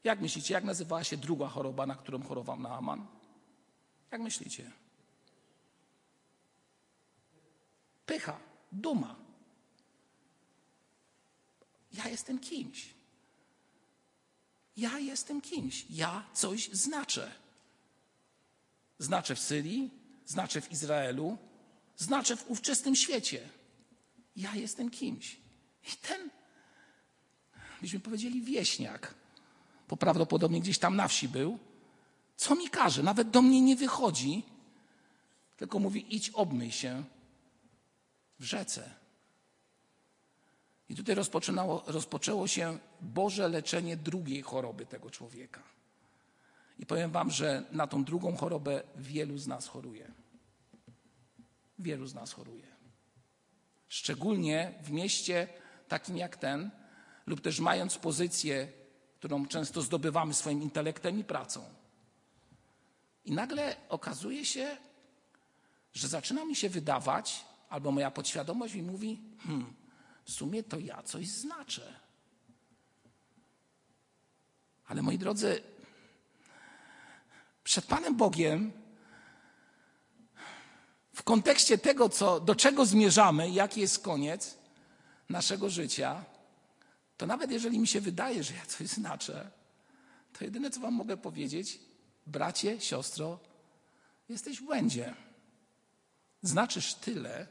Jak 0.04 0.20
myślicie, 0.20 0.54
jak 0.54 0.64
nazywała 0.64 1.04
się 1.04 1.16
druga 1.16 1.48
choroba, 1.48 1.86
na 1.86 1.94
którą 1.94 2.22
chorował 2.22 2.60
Naaman? 2.60 3.06
Jak 4.10 4.20
myślicie? 4.20 4.70
Pycha, 8.06 8.40
duma. 8.72 9.16
Ja 11.92 12.08
jestem 12.08 12.38
kimś. 12.38 12.94
Ja 14.76 14.98
jestem 14.98 15.40
kimś, 15.40 15.86
ja 15.90 16.26
coś 16.34 16.68
znaczę. 16.72 17.32
Znaczę 18.98 19.34
w 19.34 19.40
Syrii, 19.40 19.90
znaczę 20.26 20.60
w 20.60 20.72
Izraelu, 20.72 21.38
znaczę 21.96 22.36
w 22.36 22.50
ówczesnym 22.50 22.96
świecie. 22.96 23.48
Ja 24.36 24.54
jestem 24.54 24.90
kimś. 24.90 25.36
I 25.92 25.96
ten, 26.02 26.30
byśmy 27.80 28.00
powiedzieli, 28.00 28.42
wieśniak, 28.42 29.14
bo 29.92 29.96
prawdopodobnie 29.96 30.60
gdzieś 30.60 30.78
tam 30.78 30.96
na 30.96 31.08
wsi 31.08 31.28
był, 31.28 31.58
co 32.36 32.54
mi 32.54 32.70
każe? 32.70 33.02
Nawet 33.02 33.30
do 33.30 33.42
mnie 33.42 33.60
nie 33.60 33.76
wychodzi, 33.76 34.42
tylko 35.56 35.78
mówi: 35.78 36.16
idź, 36.16 36.30
obmyj 36.30 36.72
się 36.72 37.04
w 38.38 38.44
rzece. 38.44 38.90
I 40.88 40.96
tutaj 40.96 41.14
rozpoczęło 41.86 42.46
się 42.46 42.78
Boże 43.00 43.48
leczenie 43.48 43.96
drugiej 43.96 44.42
choroby 44.42 44.86
tego 44.86 45.10
człowieka. 45.10 45.62
I 46.78 46.86
powiem 46.86 47.10
Wam, 47.10 47.30
że 47.30 47.64
na 47.72 47.86
tą 47.86 48.04
drugą 48.04 48.36
chorobę 48.36 48.82
wielu 48.96 49.38
z 49.38 49.46
nas 49.46 49.66
choruje. 49.66 50.12
Wielu 51.78 52.06
z 52.06 52.14
nas 52.14 52.32
choruje. 52.32 52.66
Szczególnie 53.88 54.74
w 54.82 54.90
mieście 54.90 55.48
takim 55.88 56.16
jak 56.16 56.36
ten, 56.36 56.70
lub 57.26 57.40
też 57.40 57.60
mając 57.60 57.98
pozycję, 57.98 58.81
którą 59.22 59.46
często 59.46 59.82
zdobywamy 59.82 60.34
swoim 60.34 60.62
intelektem 60.62 61.18
i 61.18 61.24
pracą. 61.24 61.64
I 63.24 63.32
nagle 63.32 63.76
okazuje 63.88 64.44
się, 64.44 64.76
że 65.92 66.08
zaczyna 66.08 66.44
mi 66.44 66.56
się 66.56 66.68
wydawać, 66.68 67.44
albo 67.68 67.90
moja 67.90 68.10
podświadomość 68.10 68.74
mi 68.74 68.82
mówi, 68.82 69.20
hmm, 69.38 69.74
w 70.24 70.30
sumie 70.30 70.62
to 70.62 70.78
ja 70.78 71.02
coś 71.02 71.28
znaczę. 71.28 71.94
Ale 74.86 75.02
moi 75.02 75.18
drodzy, 75.18 75.62
przed 77.64 77.86
Panem 77.86 78.16
Bogiem, 78.16 78.72
w 81.14 81.22
kontekście 81.22 81.78
tego, 81.78 82.08
co, 82.08 82.40
do 82.40 82.54
czego 82.54 82.86
zmierzamy, 82.86 83.50
jaki 83.50 83.80
jest 83.80 84.02
koniec 84.02 84.58
naszego 85.28 85.70
życia, 85.70 86.24
to 87.22 87.26
nawet 87.26 87.50
jeżeli 87.50 87.78
mi 87.78 87.86
się 87.86 88.00
wydaje, 88.00 88.44
że 88.44 88.54
ja 88.54 88.66
coś 88.66 88.88
znaczę, 89.00 89.50
to 90.32 90.44
jedyne, 90.44 90.70
co 90.70 90.80
Wam 90.80 90.94
mogę 90.94 91.16
powiedzieć, 91.16 91.78
bracie, 92.26 92.80
siostro, 92.80 93.38
jesteś 94.28 94.60
w 94.60 94.64
błędzie. 94.64 95.14
Znaczysz 96.42 96.94
tyle, 96.94 97.46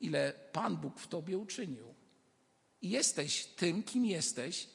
ile 0.00 0.32
Pan 0.52 0.76
Bóg 0.76 1.00
w 1.00 1.06
Tobie 1.06 1.38
uczynił. 1.38 1.94
I 2.82 2.90
jesteś 2.90 3.46
tym, 3.46 3.82
kim 3.82 4.06
jesteś, 4.06 4.68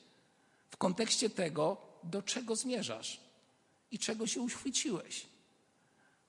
w 0.70 0.78
kontekście 0.78 1.30
tego, 1.30 1.78
do 2.04 2.22
czego 2.22 2.56
zmierzasz 2.56 3.22
i 3.92 4.00
czego 4.00 4.28
się 4.28 4.42
uświeciłeś, 4.42 5.26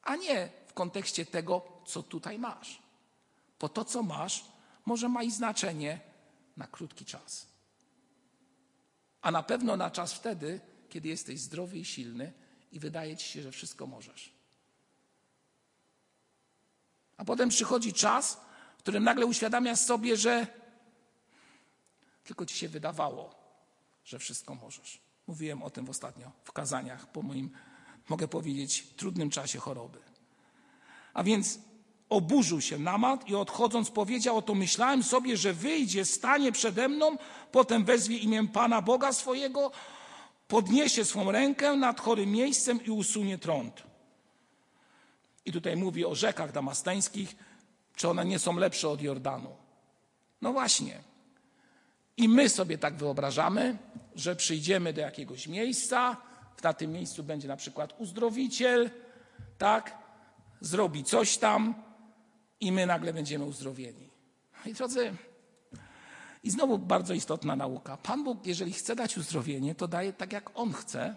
a 0.02 0.16
nie 0.16 0.48
w 0.66 0.72
kontekście 0.72 1.26
tego, 1.26 1.62
co 1.86 2.02
tutaj 2.02 2.38
masz. 2.38 2.82
Bo 3.60 3.68
to, 3.68 3.84
co 3.84 4.02
masz, 4.02 4.44
może 4.86 5.08
ma 5.08 5.22
i 5.22 5.30
znaczenie 5.30 6.00
na 6.56 6.66
krótki 6.66 7.04
czas. 7.04 7.53
A 9.24 9.30
na 9.30 9.42
pewno 9.42 9.76
na 9.76 9.90
czas 9.90 10.12
wtedy, 10.12 10.60
kiedy 10.88 11.08
jesteś 11.08 11.40
zdrowy 11.40 11.78
i 11.78 11.84
silny 11.84 12.32
i 12.72 12.80
wydaje 12.80 13.16
ci 13.16 13.28
się, 13.28 13.42
że 13.42 13.52
wszystko 13.52 13.86
możesz. 13.86 14.32
A 17.16 17.24
potem 17.24 17.48
przychodzi 17.48 17.92
czas, 17.92 18.40
w 18.76 18.78
którym 18.78 19.04
nagle 19.04 19.26
uświadamiasz 19.26 19.78
sobie, 19.78 20.16
że 20.16 20.46
tylko 22.24 22.46
ci 22.46 22.56
się 22.56 22.68
wydawało, 22.68 23.34
że 24.04 24.18
wszystko 24.18 24.54
możesz. 24.54 25.00
Mówiłem 25.26 25.62
o 25.62 25.70
tym 25.70 25.88
ostatnio 25.88 26.32
w 26.44 26.52
kazaniach 26.52 27.12
po 27.12 27.22
moim, 27.22 27.50
mogę 28.08 28.28
powiedzieć, 28.28 28.86
trudnym 28.96 29.30
czasie 29.30 29.58
choroby. 29.58 29.98
A 31.14 31.22
więc 31.22 31.58
oburzył 32.14 32.60
się 32.60 32.78
Namat 32.78 33.28
i 33.28 33.34
odchodząc 33.34 33.90
powiedział, 33.90 34.36
oto 34.36 34.54
myślałem 34.54 35.02
sobie, 35.02 35.36
że 35.36 35.52
wyjdzie, 35.52 36.04
stanie 36.04 36.52
przede 36.52 36.88
mną, 36.88 37.16
potem 37.52 37.84
wezwie 37.84 38.16
imię 38.16 38.48
Pana 38.48 38.82
Boga 38.82 39.12
swojego, 39.12 39.70
podniesie 40.48 41.04
swą 41.04 41.32
rękę 41.32 41.76
nad 41.76 42.00
chorym 42.00 42.30
miejscem 42.30 42.84
i 42.84 42.90
usunie 42.90 43.38
trąd. 43.38 43.82
I 45.44 45.52
tutaj 45.52 45.76
mówi 45.76 46.04
o 46.04 46.14
rzekach 46.14 46.52
damasteńskich, 46.52 47.36
czy 47.96 48.08
one 48.08 48.24
nie 48.24 48.38
są 48.38 48.56
lepsze 48.56 48.88
od 48.88 49.02
Jordanu. 49.02 49.56
No 50.42 50.52
właśnie. 50.52 50.98
I 52.16 52.28
my 52.28 52.48
sobie 52.48 52.78
tak 52.78 52.96
wyobrażamy, 52.96 53.78
że 54.14 54.36
przyjdziemy 54.36 54.92
do 54.92 55.00
jakiegoś 55.00 55.46
miejsca, 55.46 56.16
na 56.62 56.72
tym 56.72 56.92
miejscu 56.92 57.22
będzie 57.22 57.48
na 57.48 57.56
przykład 57.56 57.94
uzdrowiciel, 57.98 58.90
tak, 59.58 59.98
zrobi 60.60 61.04
coś 61.04 61.36
tam 61.38 61.74
i 62.64 62.72
my 62.72 62.86
nagle 62.86 63.12
będziemy 63.12 63.44
uzdrowieni. 63.44 64.10
I 64.66 64.74
drodzy, 64.74 65.16
i 66.44 66.50
znowu 66.50 66.78
bardzo 66.78 67.14
istotna 67.14 67.56
nauka. 67.56 67.96
Pan 67.96 68.24
Bóg, 68.24 68.46
jeżeli 68.46 68.72
chce 68.72 68.96
dać 68.96 69.16
uzdrowienie, 69.16 69.74
to 69.74 69.88
daje 69.88 70.12
tak, 70.12 70.32
jak 70.32 70.50
On 70.54 70.72
chce, 70.72 71.16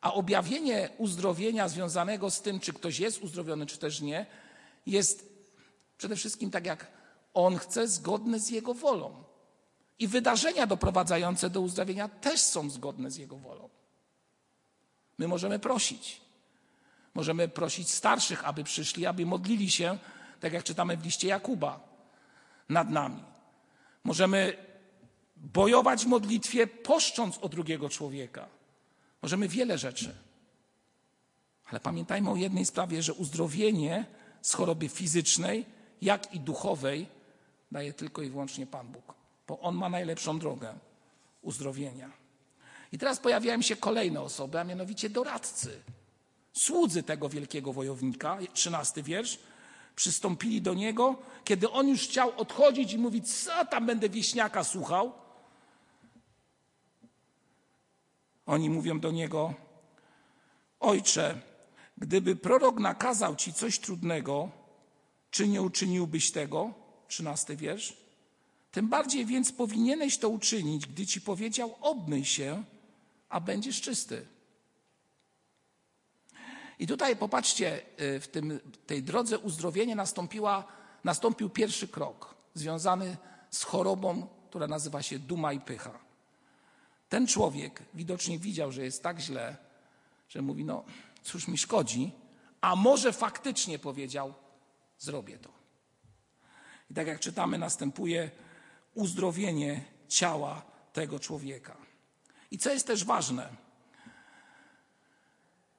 a 0.00 0.14
objawienie 0.14 0.88
uzdrowienia 0.98 1.68
związanego 1.68 2.30
z 2.30 2.42
tym, 2.42 2.60
czy 2.60 2.72
ktoś 2.72 2.98
jest 2.98 3.22
uzdrowiony, 3.22 3.66
czy 3.66 3.78
też 3.78 4.00
nie, 4.00 4.26
jest 4.86 5.28
przede 5.98 6.16
wszystkim 6.16 6.50
tak, 6.50 6.66
jak 6.66 6.86
On 7.34 7.58
chce, 7.58 7.88
zgodne 7.88 8.40
z 8.40 8.50
Jego 8.50 8.74
wolą. 8.74 9.24
I 9.98 10.08
wydarzenia 10.08 10.66
doprowadzające 10.66 11.50
do 11.50 11.60
uzdrowienia 11.60 12.08
też 12.08 12.40
są 12.40 12.70
zgodne 12.70 13.10
z 13.10 13.16
Jego 13.16 13.36
wolą. 13.36 13.68
My 15.18 15.28
możemy 15.28 15.58
prosić. 15.58 16.20
Możemy 17.14 17.48
prosić 17.48 17.90
starszych, 17.90 18.44
aby 18.44 18.64
przyszli, 18.64 19.06
aby 19.06 19.26
modlili 19.26 19.70
się, 19.70 19.98
tak 20.40 20.52
jak 20.52 20.64
czytamy 20.64 20.96
w 20.96 21.04
liście 21.04 21.28
Jakuba, 21.28 21.80
nad 22.68 22.90
nami. 22.90 23.22
Możemy 24.04 24.56
bojować 25.36 26.04
w 26.04 26.08
modlitwie, 26.08 26.66
poszcząc 26.66 27.38
o 27.38 27.48
drugiego 27.48 27.88
człowieka. 27.88 28.48
Możemy 29.22 29.48
wiele 29.48 29.78
rzeczy. 29.78 30.14
Ale 31.66 31.80
pamiętajmy 31.80 32.30
o 32.30 32.36
jednej 32.36 32.66
sprawie, 32.66 33.02
że 33.02 33.12
uzdrowienie 33.14 34.06
z 34.42 34.54
choroby 34.54 34.88
fizycznej, 34.88 35.66
jak 36.02 36.34
i 36.34 36.40
duchowej 36.40 37.06
daje 37.72 37.92
tylko 37.92 38.22
i 38.22 38.30
wyłącznie 38.30 38.66
Pan 38.66 38.88
Bóg, 38.88 39.14
bo 39.48 39.60
On 39.60 39.74
ma 39.74 39.88
najlepszą 39.88 40.38
drogę 40.38 40.74
uzdrowienia. 41.42 42.10
I 42.92 42.98
teraz 42.98 43.18
pojawiają 43.18 43.62
się 43.62 43.76
kolejne 43.76 44.20
osoby, 44.20 44.60
a 44.60 44.64
mianowicie 44.64 45.10
doradcy. 45.10 45.82
Słudzy 46.52 47.02
tego 47.02 47.28
wielkiego 47.28 47.72
wojownika, 47.72 48.38
trzynasty 48.52 49.02
wiersz, 49.02 49.38
przystąpili 49.98 50.62
do 50.62 50.74
niego, 50.74 51.16
kiedy 51.44 51.70
on 51.70 51.88
już 51.88 52.02
chciał 52.02 52.32
odchodzić 52.36 52.92
i 52.92 52.98
mówić, 52.98 53.42
co 53.42 53.64
tam 53.64 53.86
będę 53.86 54.08
wieśniaka 54.08 54.64
słuchał. 54.64 55.12
Oni 58.46 58.70
mówią 58.70 59.00
do 59.00 59.10
niego, 59.10 59.54
ojcze, 60.80 61.40
gdyby 61.96 62.36
prorok 62.36 62.80
nakazał 62.80 63.36
ci 63.36 63.52
coś 63.52 63.78
trudnego, 63.78 64.50
czy 65.30 65.48
nie 65.48 65.62
uczyniłbyś 65.62 66.30
tego? 66.30 66.72
Trzynasty 67.08 67.56
wiersz. 67.56 67.96
Tym 68.70 68.88
bardziej 68.88 69.26
więc 69.26 69.52
powinieneś 69.52 70.18
to 70.18 70.28
uczynić, 70.28 70.86
gdy 70.86 71.06
ci 71.06 71.20
powiedział, 71.20 71.76
obmyj 71.80 72.24
się, 72.24 72.64
a 73.28 73.40
będziesz 73.40 73.80
czysty. 73.80 74.26
I 76.78 76.86
tutaj 76.86 77.16
popatrzcie, 77.16 77.80
y, 78.00 78.20
w 78.20 78.28
tym, 78.28 78.60
tej 78.86 79.02
drodze 79.02 79.38
uzdrowienia 79.38 79.94
nastąpiła, 79.94 80.64
nastąpił 81.04 81.50
pierwszy 81.50 81.88
krok 81.88 82.34
związany 82.54 83.16
z 83.50 83.62
chorobą, 83.64 84.26
która 84.50 84.66
nazywa 84.66 85.02
się 85.02 85.18
duma 85.18 85.52
i 85.52 85.60
pycha. 85.60 85.98
Ten 87.08 87.26
człowiek 87.26 87.82
widocznie 87.94 88.38
widział, 88.38 88.72
że 88.72 88.84
jest 88.84 89.02
tak 89.02 89.20
źle, 89.20 89.56
że 90.28 90.42
mówi: 90.42 90.64
No, 90.64 90.84
cóż 91.22 91.48
mi 91.48 91.58
szkodzi, 91.58 92.12
a 92.60 92.76
może 92.76 93.12
faktycznie 93.12 93.78
powiedział: 93.78 94.34
Zrobię 94.98 95.38
to. 95.38 95.50
I 96.90 96.94
tak 96.94 97.06
jak 97.06 97.20
czytamy, 97.20 97.58
następuje 97.58 98.30
uzdrowienie 98.94 99.84
ciała 100.08 100.62
tego 100.92 101.18
człowieka. 101.18 101.76
I 102.50 102.58
co 102.58 102.72
jest 102.72 102.86
też 102.86 103.04
ważne, 103.04 103.48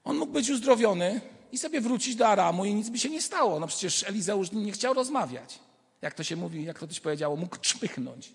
on 0.03 0.17
mógł 0.17 0.33
być 0.33 0.49
uzdrowiony 0.49 1.21
i 1.51 1.57
sobie 1.57 1.81
wrócić 1.81 2.15
do 2.15 2.27
Aramu 2.27 2.65
i 2.65 2.73
nic 2.73 2.89
by 2.89 2.99
się 2.99 3.09
nie 3.09 3.21
stało. 3.21 3.59
No 3.59 3.67
przecież 3.67 4.03
Elizeusz 4.03 4.51
nie 4.51 4.71
chciał 4.71 4.93
rozmawiać. 4.93 5.59
Jak 6.01 6.13
to 6.13 6.23
się 6.23 6.35
mówi, 6.35 6.63
jak 6.63 6.79
to 6.79 6.85
ktoś 6.85 6.99
powiedziało, 6.99 7.35
mógł 7.35 7.57
czpychnąć. 7.57 8.33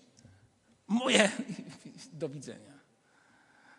Moje 0.87 1.31
do 2.13 2.29
widzenia. 2.29 2.75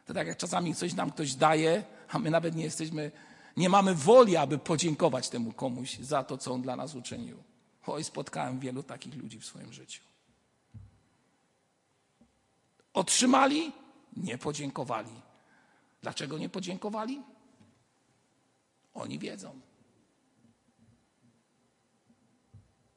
To 0.06 0.14
tak 0.14 0.26
jak 0.26 0.36
czasami 0.36 0.74
coś 0.74 0.94
nam 0.94 1.10
ktoś 1.10 1.34
daje, 1.34 1.84
a 2.08 2.18
my 2.18 2.30
nawet 2.30 2.54
nie 2.54 2.64
jesteśmy, 2.64 3.10
nie 3.56 3.68
mamy 3.68 3.94
woli, 3.94 4.36
aby 4.36 4.58
podziękować 4.58 5.28
temu 5.28 5.52
komuś 5.52 5.98
za 5.98 6.24
to, 6.24 6.38
co 6.38 6.52
on 6.52 6.62
dla 6.62 6.76
nas 6.76 6.94
uczynił. 6.94 7.42
Oj, 7.86 8.04
spotkałem 8.04 8.58
wielu 8.60 8.82
takich 8.82 9.14
ludzi 9.14 9.40
w 9.40 9.46
swoim 9.46 9.72
życiu. 9.72 10.02
Otrzymali, 12.92 13.72
nie 14.16 14.38
podziękowali. 14.38 15.22
Dlaczego 16.02 16.38
nie 16.38 16.48
podziękowali? 16.48 17.22
Oni 18.96 19.18
wiedzą. 19.18 19.60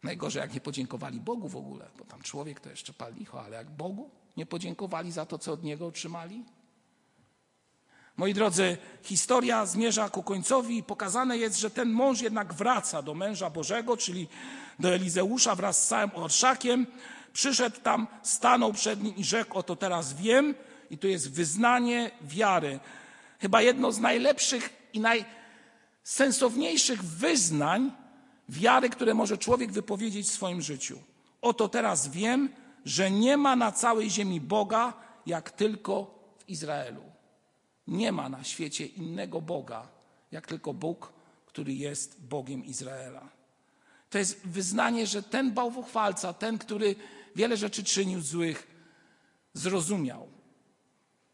Najgorzej, 0.03 0.41
jak 0.41 0.53
nie 0.53 0.61
podziękowali 0.61 1.19
Bogu 1.19 1.47
w 1.47 1.55
ogóle, 1.55 1.89
bo 1.97 2.05
tam 2.05 2.21
człowiek 2.21 2.59
to 2.59 2.69
jeszcze 2.69 2.93
pal 2.93 3.13
licho, 3.13 3.41
ale 3.41 3.55
jak 3.55 3.69
Bogu 3.69 4.09
nie 4.37 4.45
podziękowali 4.45 5.11
za 5.11 5.25
to, 5.25 5.37
co 5.37 5.53
od 5.53 5.63
Niego 5.63 5.87
otrzymali? 5.87 6.45
Moi 8.17 8.33
drodzy, 8.33 8.77
historia 9.03 9.65
zmierza 9.65 10.09
ku 10.09 10.23
końcowi 10.23 10.77
i 10.77 10.83
pokazane 10.83 11.37
jest, 11.37 11.59
że 11.59 11.69
ten 11.69 11.89
mąż 11.89 12.21
jednak 12.21 12.53
wraca 12.53 13.01
do 13.01 13.13
męża 13.13 13.49
Bożego, 13.49 13.97
czyli 13.97 14.27
do 14.79 14.89
Elizeusza 14.89 15.55
wraz 15.55 15.83
z 15.83 15.87
całym 15.87 16.11
orszakiem. 16.13 16.87
Przyszedł 17.33 17.81
tam, 17.81 18.07
stanął 18.23 18.73
przed 18.73 19.03
nim 19.03 19.15
i 19.15 19.23
rzekł, 19.23 19.57
oto 19.57 19.75
teraz 19.75 20.13
wiem, 20.13 20.55
i 20.89 20.97
to 20.97 21.07
jest 21.07 21.31
wyznanie 21.31 22.11
wiary. 22.21 22.79
Chyba 23.39 23.61
jedno 23.61 23.91
z 23.91 23.99
najlepszych 23.99 24.69
i 24.93 24.99
najsensowniejszych 26.09 27.03
wyznań 27.03 27.91
wiary, 28.49 28.89
które 28.89 29.13
może 29.13 29.37
człowiek 29.37 29.71
wypowiedzieć 29.71 30.27
w 30.27 30.31
swoim 30.31 30.61
życiu. 30.61 30.99
Oto 31.41 31.69
teraz 31.69 32.07
wiem, 32.07 32.49
że 32.85 33.11
nie 33.11 33.37
ma 33.37 33.55
na 33.55 33.71
całej 33.71 34.09
ziemi 34.09 34.41
Boga, 34.41 34.93
jak 35.25 35.51
tylko 35.51 36.19
w 36.37 36.49
Izraelu. 36.49 37.01
Nie 37.87 38.11
ma 38.11 38.29
na 38.29 38.43
świecie 38.43 38.85
innego 38.85 39.41
Boga, 39.41 39.87
jak 40.31 40.47
tylko 40.47 40.73
Bóg, 40.73 41.13
który 41.45 41.73
jest 41.73 42.21
Bogiem 42.21 42.65
Izraela. 42.65 43.29
To 44.09 44.17
jest 44.17 44.47
wyznanie, 44.47 45.07
że 45.07 45.23
ten 45.23 45.51
bałwochwalca, 45.51 46.33
ten, 46.33 46.57
który 46.57 46.95
wiele 47.35 47.57
rzeczy 47.57 47.83
czynił 47.83 48.21
złych, 48.21 48.67
zrozumiał, 49.53 50.27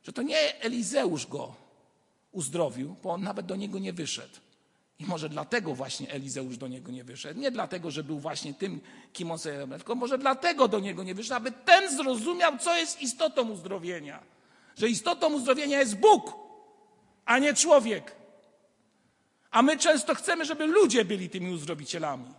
że 0.04 0.14
to 0.14 0.22
nie 0.22 0.62
Elizeusz 0.62 1.28
go 1.28 1.56
uzdrowił, 2.32 2.96
bo 3.04 3.12
on 3.14 3.24
nawet 3.24 3.46
do 3.46 3.56
niego 3.56 3.80
nie 3.80 3.94
wyszedł. 3.94 4.46
I 5.00 5.06
może 5.06 5.30
dlatego 5.30 5.76
właśnie 5.76 6.12
Elizeusz 6.12 6.58
do 6.58 6.68
niego 6.68 6.92
nie 6.92 7.04
wyszedł. 7.04 7.40
Nie 7.40 7.52
dlatego, 7.52 7.92
że 7.92 8.04
był 8.04 8.20
właśnie 8.20 8.54
tym, 8.54 8.82
kim 9.14 9.32
on 9.32 9.40
sobie 9.40 9.68
tylko 9.68 9.96
może 9.96 10.18
dlatego 10.18 10.68
do 10.68 10.80
niego 10.80 11.04
nie 11.04 11.16
wyszedł, 11.16 11.36
aby 11.36 11.52
ten 11.52 11.98
zrozumiał, 11.98 12.58
co 12.58 12.78
jest 12.78 13.02
istotą 13.02 13.52
uzdrowienia. 13.52 14.24
Że 14.76 14.90
istotą 14.90 15.34
uzdrowienia 15.34 15.80
jest 15.80 15.96
Bóg, 15.98 16.34
a 17.26 17.40
nie 17.40 17.54
człowiek. 17.54 18.16
A 19.52 19.62
my 19.62 19.78
często 19.78 20.16
chcemy, 20.16 20.46
żeby 20.46 20.66
ludzie 20.66 21.06
byli 21.06 21.30
tymi 21.30 21.54
uzdrowicielami. 21.54 22.34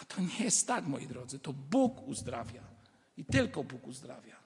A 0.00 0.04
to 0.04 0.20
nie 0.20 0.44
jest 0.44 0.66
tak, 0.66 0.86
moi 0.86 1.06
drodzy. 1.06 1.38
To 1.38 1.52
Bóg 1.52 2.08
uzdrawia. 2.08 2.62
I 3.16 3.24
tylko 3.24 3.64
Bóg 3.64 3.86
uzdrawia. 3.86 4.36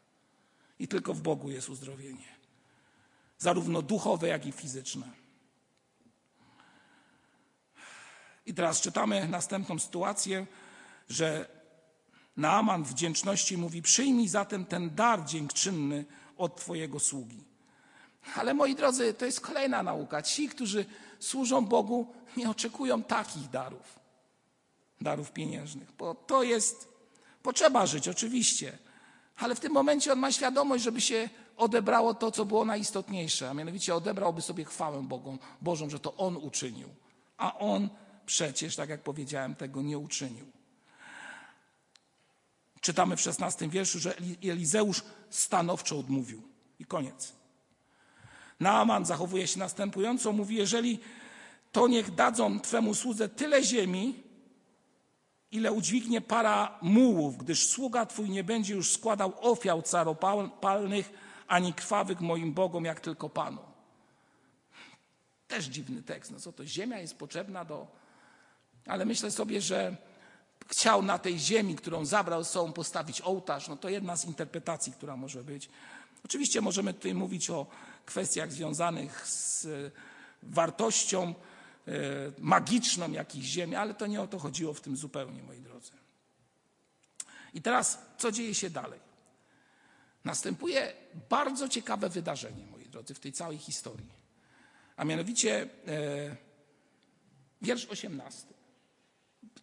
I 0.79 0.89
tylko 0.89 1.15
w 1.15 1.21
Bogu 1.21 1.51
jest 1.51 1.69
uzdrowienie. 1.69 2.29
Zarówno 3.39 3.83
duchowe, 3.83 4.29
jak 4.29 4.47
i 4.47 4.53
fizyczne. 4.53 5.07
I 8.51 8.55
teraz 8.55 8.81
czytamy 8.81 9.29
następną 9.29 9.79
sytuację, 9.79 10.47
że 11.09 11.49
Naaman 12.37 12.85
wdzięczności 12.85 13.57
mówi: 13.57 13.83
Przyjmij 13.83 14.29
zatem 14.29 14.65
ten 14.65 14.95
dar 14.95 15.25
dziękczynny 15.25 16.05
od 16.37 16.57
Twojego 16.57 17.01
sługi. 17.01 17.45
Ale 18.37 18.55
moi 18.55 18.75
drodzy, 18.75 19.15
to 19.15 19.25
jest 19.25 19.41
kolejna 19.41 19.83
nauka. 19.83 20.23
Ci, 20.23 20.49
którzy 20.49 20.85
służą 21.19 21.67
Bogu, 21.67 22.07
nie 22.37 22.51
oczekują 22.51 23.03
takich 23.03 23.51
darów, 23.51 23.99
darów 25.01 25.33
pieniężnych, 25.33 25.93
bo 25.99 26.15
to 26.15 26.43
jest 26.43 26.89
potrzeba 27.43 27.87
żyć, 27.87 28.09
oczywiście. 28.09 28.79
Ale 29.37 29.55
w 29.55 29.61
tym 29.61 29.73
momencie 29.73 30.13
on 30.13 30.19
ma 30.19 30.33
świadomość, 30.33 30.85
żeby 30.85 31.01
się 31.01 31.29
odebrało 31.57 32.15
to, 32.15 32.31
co 32.31 32.45
było 32.45 32.65
najistotniejsze, 32.65 33.51
a 33.51 33.55
mianowicie 33.55 33.95
odebrałby 33.95 34.43
sobie 34.43 34.65
chwałę 34.65 35.03
Bogą, 35.03 35.39
Bożą, 35.61 35.91
że 35.91 36.01
to 36.01 36.17
on 36.17 36.37
uczynił. 36.37 36.89
A 37.37 37.59
on 37.59 37.89
przecież, 38.31 38.77
tak 38.77 38.89
jak 38.89 39.03
powiedziałem, 39.03 39.55
tego 39.55 39.83
nie 39.83 39.99
uczynił. 39.99 40.47
Czytamy 42.81 43.17
w 43.17 43.21
szesnastym 43.21 43.71
wierszu, 43.71 43.99
że 43.99 44.15
Elizeusz 44.43 45.03
stanowczo 45.31 45.99
odmówił. 45.99 46.43
I 46.79 46.85
koniec. 46.85 47.33
Naaman 48.61 49.05
zachowuje 49.05 49.47
się 49.47 49.59
następująco, 49.59 50.33
mówi, 50.33 50.57
jeżeli 50.57 50.99
to 51.73 51.89
niech 51.89 52.15
dadzą 52.15 52.61
Twemu 52.61 52.95
słudze 52.95 53.29
tyle 53.29 53.65
ziemi, 53.65 54.23
ile 55.51 55.73
udźwignie 55.73 56.21
para 56.21 56.79
mułów, 56.83 57.37
gdyż 57.37 57.69
sługa 57.69 58.07
Twój 58.07 58.31
nie 58.31 58.45
będzie 58.45 58.75
już 58.75 58.93
składał 58.93 59.33
ofiał 59.41 59.83
caropalnych, 59.83 61.13
ani 61.49 61.75
krwawych 61.75 62.21
moim 62.21 62.55
Bogom, 62.55 62.85
jak 62.85 63.01
tylko 63.01 63.29
Panu. 63.29 63.63
Też 65.49 65.65
dziwny 65.65 66.03
tekst. 66.03 66.31
No 66.31 66.41
co 66.41 66.53
to, 66.53 66.67
ziemia 66.67 66.99
jest 66.99 67.19
potrzebna 67.19 67.65
do... 67.65 68.00
Ale 68.87 69.05
myślę 69.05 69.31
sobie, 69.31 69.61
że 69.61 69.97
chciał 70.69 71.03
na 71.03 71.19
tej 71.19 71.39
ziemi, 71.39 71.75
którą 71.77 72.05
zabrał 72.05 72.45
sobą 72.45 72.73
postawić 72.73 73.21
ołtarz. 73.21 73.69
No 73.69 73.77
to 73.77 73.89
jedna 73.89 74.17
z 74.17 74.25
interpretacji, 74.25 74.93
która 74.93 75.17
może 75.17 75.45
być. 75.45 75.71
Oczywiście 76.25 76.61
możemy 76.61 76.95
tutaj 76.95 77.15
mówić 77.15 77.51
o 77.51 77.67
kwestiach 78.07 78.53
związanych 78.53 79.29
z 79.29 79.67
wartością 80.43 81.35
e, 81.89 81.93
magiczną 82.39 83.13
jakiejś 83.13 83.45
ziemi, 83.45 83.77
ale 83.77 83.95
to 83.95 84.07
nie 84.07 84.23
o 84.23 84.27
to 84.27 84.39
chodziło 84.39 84.75
w 84.75 84.81
tym 84.81 84.97
zupełnie, 84.97 85.43
moi 85.43 85.61
drodzy. 85.61 85.93
I 87.55 87.63
teraz, 87.63 87.99
co 88.19 88.33
dzieje 88.33 88.55
się 88.55 88.71
dalej? 88.71 89.01
Następuje 90.25 90.93
bardzo 91.31 91.69
ciekawe 91.69 92.09
wydarzenie, 92.09 92.67
moi 92.67 92.89
drodzy, 92.89 93.15
w 93.15 93.21
tej 93.21 93.33
całej 93.33 93.59
historii. 93.59 94.11
A 94.97 95.05
mianowicie 95.05 95.69
e, 95.87 96.37
wiersz 97.63 97.87
18. 97.87 98.60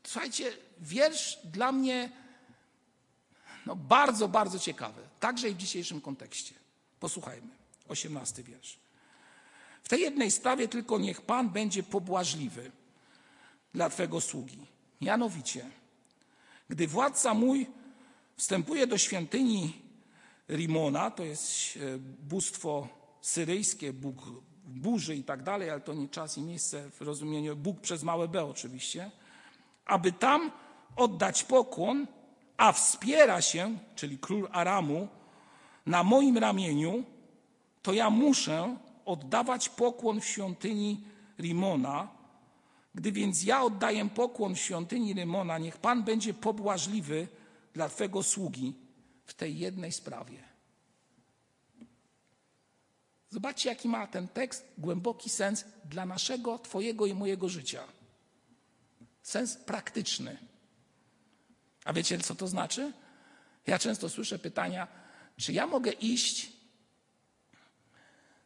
Słuchajcie, 0.07 0.51
wiersz 0.79 1.39
dla 1.43 1.71
mnie 1.71 2.09
no, 3.65 3.75
bardzo, 3.75 4.27
bardzo 4.27 4.59
ciekawy, 4.59 5.01
także 5.19 5.49
i 5.49 5.53
w 5.53 5.57
dzisiejszym 5.57 6.01
kontekście. 6.01 6.55
Posłuchajmy, 6.99 7.47
18 7.87 8.43
wiersz. 8.43 8.79
W 9.83 9.89
tej 9.89 10.01
jednej 10.01 10.31
sprawie 10.31 10.67
tylko 10.67 10.99
niech 10.99 11.21
Pan 11.21 11.49
będzie 11.49 11.83
pobłażliwy 11.83 12.71
dla 13.73 13.89
Twego 13.89 14.21
sługi. 14.21 14.67
Mianowicie, 15.01 15.69
gdy 16.69 16.87
władca 16.87 17.33
mój 17.33 17.67
wstępuje 18.37 18.87
do 18.87 18.97
świątyni 18.97 19.81
Rimona, 20.49 21.11
to 21.11 21.23
jest 21.23 21.77
e, 21.77 21.97
bóstwo 22.23 22.87
syryjskie, 23.21 23.93
Bóg 23.93 24.15
burzy 24.65 25.15
i 25.15 25.23
tak 25.23 25.43
dalej, 25.43 25.69
ale 25.69 25.81
to 25.81 25.93
nie 25.93 26.09
czas 26.09 26.37
i 26.37 26.41
miejsce 26.41 26.91
w 26.91 27.01
rozumieniu 27.01 27.55
Bóg 27.55 27.81
przez 27.81 28.03
małe 28.03 28.27
b 28.27 28.45
oczywiście, 28.45 29.11
aby 29.87 30.11
tam 30.11 30.51
oddać 30.95 31.43
pokłon, 31.43 32.07
a 32.57 32.71
wspiera 32.71 33.41
się, 33.41 33.77
czyli 33.95 34.17
król 34.17 34.47
Aramu, 34.51 35.07
na 35.85 36.03
moim 36.03 36.37
ramieniu, 36.37 37.03
to 37.81 37.93
ja 37.93 38.09
muszę 38.09 38.77
oddawać 39.05 39.69
pokłon 39.69 40.21
w 40.21 40.25
świątyni 40.25 41.03
Rimona. 41.39 42.07
Gdy 42.95 43.11
więc 43.11 43.43
ja 43.43 43.63
oddaję 43.63 44.09
pokłon 44.09 44.55
w 44.55 44.59
świątyni 44.59 45.13
Rimona, 45.13 45.57
niech 45.57 45.77
Pan 45.77 46.03
będzie 46.03 46.33
pobłażliwy 46.33 47.27
dla 47.73 47.89
Twego 47.89 48.23
sługi 48.23 48.73
w 49.25 49.33
tej 49.33 49.57
jednej 49.57 49.91
sprawie. 49.91 50.43
Zobaczcie, 53.29 53.69
jaki 53.69 53.87
ma 53.87 54.07
ten 54.07 54.27
tekst 54.27 54.65
głęboki 54.77 55.29
sens 55.29 55.65
dla 55.85 56.05
naszego, 56.05 56.59
Twojego 56.59 57.05
i 57.05 57.13
mojego 57.13 57.49
życia. 57.49 57.83
Sens 59.27 59.57
praktyczny. 59.57 60.37
A 61.85 61.93
wiecie, 61.93 62.19
co 62.19 62.35
to 62.35 62.47
znaczy? 62.47 62.93
Ja 63.67 63.79
często 63.79 64.09
słyszę 64.09 64.39
pytania, 64.39 64.87
czy 65.37 65.53
ja 65.53 65.67
mogę 65.67 65.91
iść 65.91 66.51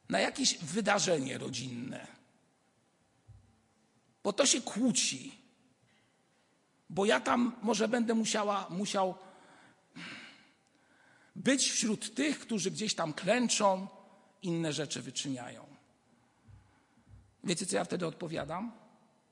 na 0.10 0.20
jakieś 0.20 0.58
wydarzenie 0.58 1.38
rodzinne? 1.38 2.08
Bo 4.24 4.34
to 4.34 4.46
się 4.46 4.62
kłóci. 4.62 5.38
Bo 6.90 7.06
ja 7.06 7.20
tam 7.20 7.56
może 7.62 7.88
będę 7.88 8.14
musiała, 8.14 8.68
musiał 8.70 9.16
być 11.36 11.72
wśród 11.72 12.16
tych, 12.16 12.40
którzy 12.40 12.72
gdzieś 12.72 12.96
tam 12.96 13.14
klęczą, 13.14 13.88
inne 14.42 14.74
rzeczy 14.74 15.02
wyczyniają. 15.02 15.66
Wiecie, 17.44 17.66
co 17.66 17.76
ja 17.76 17.84
wtedy 17.86 18.08
odpowiadam? 18.08 18.72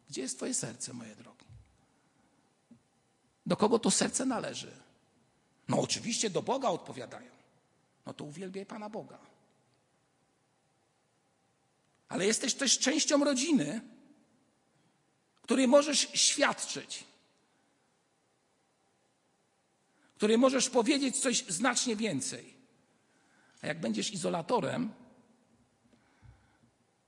Gdzie 0.09 0.21
jest 0.21 0.37
Twoje 0.37 0.53
serce, 0.53 0.93
moje 0.93 1.15
drogi? 1.15 1.38
Do 3.49 3.57
kogo 3.57 3.79
to 3.79 3.91
serce 3.91 4.25
należy? 4.25 4.71
No, 5.67 5.79
oczywiście 5.79 6.29
do 6.29 6.41
Boga 6.41 6.69
odpowiadają. 6.69 7.31
No 8.05 8.13
to 8.13 8.23
uwielbiaj 8.23 8.65
Pana 8.65 8.89
Boga. 8.89 9.19
Ale 12.09 12.25
jesteś 12.25 12.53
też 12.53 12.79
częścią 12.79 13.23
rodziny, 13.23 13.81
której 15.41 15.67
możesz 15.67 15.99
świadczyć, 16.13 17.03
której 20.15 20.37
możesz 20.37 20.69
powiedzieć 20.69 21.17
coś 21.17 21.45
znacznie 21.45 21.95
więcej. 21.95 22.53
A 23.61 23.67
jak 23.67 23.79
będziesz 23.79 24.13
izolatorem, 24.13 24.93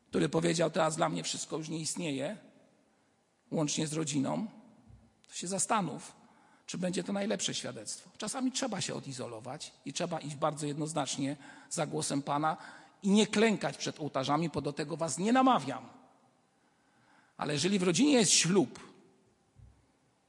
który 0.09 0.29
powiedział, 0.29 0.71
teraz 0.71 0.95
dla 0.95 1.09
mnie 1.09 1.23
wszystko 1.23 1.57
już 1.57 1.69
nie 1.69 1.79
istnieje, 1.79 2.37
łącznie 3.51 3.87
z 3.87 3.93
rodziną, 3.93 4.47
to 5.27 5.33
się 5.33 5.47
zastanów, 5.47 6.20
czy 6.72 6.78
będzie 6.78 7.03
to 7.03 7.13
najlepsze 7.13 7.53
świadectwo. 7.53 8.09
Czasami 8.17 8.51
trzeba 8.51 8.82
się 8.82 8.95
odizolować 8.95 9.74
i 9.86 9.93
trzeba 9.93 10.19
iść 10.19 10.36
bardzo 10.36 10.65
jednoznacznie 10.65 11.38
za 11.69 11.86
głosem 11.86 12.22
Pana 12.22 12.57
i 13.03 13.09
nie 13.09 13.28
klękać 13.28 13.78
przed 13.78 13.99
ołtarzami, 13.99 14.49
bo 14.49 14.61
do 14.61 14.74
tego 14.74 14.97
Was 14.97 15.17
nie 15.17 15.34
namawiam. 15.34 15.89
Ale 17.38 17.53
jeżeli 17.53 17.80
w 17.80 17.84
rodzinie 17.84 18.13
jest 18.13 18.32
ślub, 18.32 18.80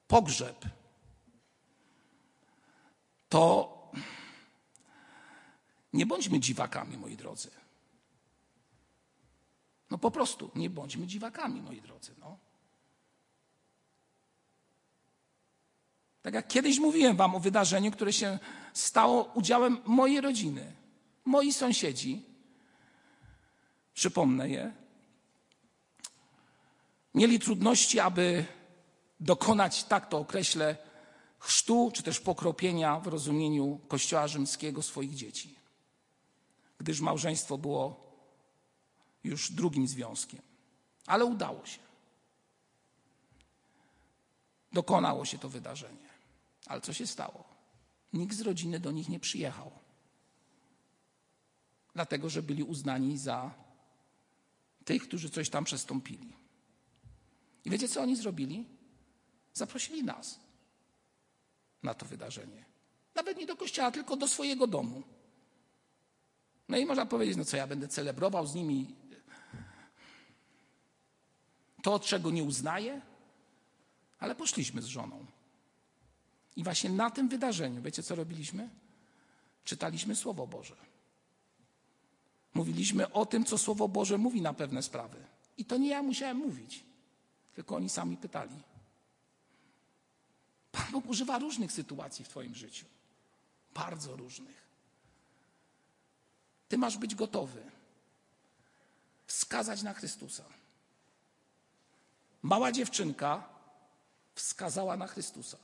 pogrzeb, 0.08 0.64
to 3.28 3.72
nie 5.92 6.06
bądźmy 6.06 6.40
dziwakami, 6.40 6.96
moi 6.96 7.16
drodzy. 7.16 7.50
No 9.90 9.98
po 9.98 10.10
prostu 10.10 10.50
nie 10.54 10.70
bądźmy 10.70 11.06
dziwakami, 11.06 11.62
moi 11.62 11.80
drodzy. 11.80 12.14
No. 12.20 12.38
Tak 16.22 16.34
jak 16.34 16.48
kiedyś 16.48 16.78
mówiłem 16.78 17.16
Wam 17.16 17.34
o 17.34 17.40
wydarzeniu, 17.40 17.90
które 17.90 18.12
się 18.12 18.38
stało 18.72 19.24
udziałem 19.34 19.78
mojej 19.86 20.20
rodziny, 20.20 20.72
moi 21.24 21.52
sąsiedzi, 21.52 22.22
przypomnę 23.94 24.48
je, 24.48 24.72
mieli 27.14 27.38
trudności, 27.38 28.00
aby 28.00 28.44
dokonać, 29.20 29.84
tak 29.84 30.08
to 30.08 30.18
określę, 30.18 30.76
chrztu 31.38 31.90
czy 31.94 32.02
też 32.02 32.20
pokropienia 32.20 33.00
w 33.00 33.06
rozumieniu 33.06 33.80
Kościoła 33.88 34.28
rzymskiego 34.28 34.82
swoich 34.82 35.14
dzieci, 35.14 35.54
gdyż 36.78 37.00
małżeństwo 37.00 37.58
było 37.58 38.12
już 39.24 39.52
drugim 39.52 39.88
związkiem. 39.88 40.40
Ale 41.06 41.24
udało 41.24 41.66
się. 41.66 41.78
Dokonało 44.72 45.24
się 45.24 45.38
to 45.38 45.48
wydarzenie. 45.48 46.11
Ale 46.66 46.80
co 46.80 46.92
się 46.92 47.06
stało? 47.06 47.44
Nikt 48.12 48.36
z 48.36 48.40
rodziny 48.40 48.80
do 48.80 48.90
nich 48.90 49.08
nie 49.08 49.20
przyjechał. 49.20 49.70
Dlatego, 51.94 52.30
że 52.30 52.42
byli 52.42 52.62
uznani 52.62 53.18
za 53.18 53.54
tych, 54.84 55.02
którzy 55.02 55.30
coś 55.30 55.50
tam 55.50 55.64
przestąpili. 55.64 56.36
I 57.64 57.70
wiecie, 57.70 57.88
co 57.88 58.02
oni 58.02 58.16
zrobili? 58.16 58.66
Zaprosili 59.54 60.04
nas 60.04 60.40
na 61.82 61.94
to 61.94 62.06
wydarzenie. 62.06 62.64
Nawet 63.14 63.38
nie 63.38 63.46
do 63.46 63.56
kościoła, 63.56 63.90
tylko 63.90 64.16
do 64.16 64.28
swojego 64.28 64.66
domu. 64.66 65.02
No 66.68 66.78
i 66.78 66.86
można 66.86 67.06
powiedzieć, 67.06 67.36
no 67.36 67.44
co 67.44 67.56
ja 67.56 67.66
będę 67.66 67.88
celebrował 67.88 68.46
z 68.46 68.54
nimi 68.54 68.96
to, 71.82 72.00
czego 72.00 72.30
nie 72.30 72.44
uznaję? 72.44 73.00
Ale 74.18 74.34
poszliśmy 74.34 74.82
z 74.82 74.86
żoną. 74.86 75.26
I 76.56 76.64
właśnie 76.64 76.90
na 76.90 77.10
tym 77.10 77.28
wydarzeniu, 77.28 77.82
wiecie 77.82 78.02
co 78.02 78.14
robiliśmy? 78.14 78.68
Czytaliśmy 79.64 80.16
Słowo 80.16 80.46
Boże. 80.46 80.76
Mówiliśmy 82.54 83.12
o 83.12 83.26
tym, 83.26 83.44
co 83.44 83.58
Słowo 83.58 83.88
Boże 83.88 84.18
mówi 84.18 84.40
na 84.40 84.54
pewne 84.54 84.82
sprawy. 84.82 85.16
I 85.58 85.64
to 85.64 85.76
nie 85.76 85.88
ja 85.88 86.02
musiałem 86.02 86.36
mówić, 86.36 86.84
tylko 87.54 87.76
oni 87.76 87.88
sami 87.88 88.16
pytali. 88.16 88.54
Pan 90.72 90.86
Bóg 90.92 91.06
używa 91.06 91.38
różnych 91.38 91.72
sytuacji 91.72 92.24
w 92.24 92.28
Twoim 92.28 92.54
życiu. 92.54 92.86
Bardzo 93.74 94.16
różnych. 94.16 94.62
Ty 96.68 96.78
masz 96.78 96.96
być 96.96 97.14
gotowy 97.14 97.62
wskazać 99.26 99.82
na 99.82 99.94
Chrystusa. 99.94 100.44
Mała 102.42 102.72
dziewczynka 102.72 103.48
wskazała 104.34 104.96
na 104.96 105.06
Chrystusa, 105.06 105.58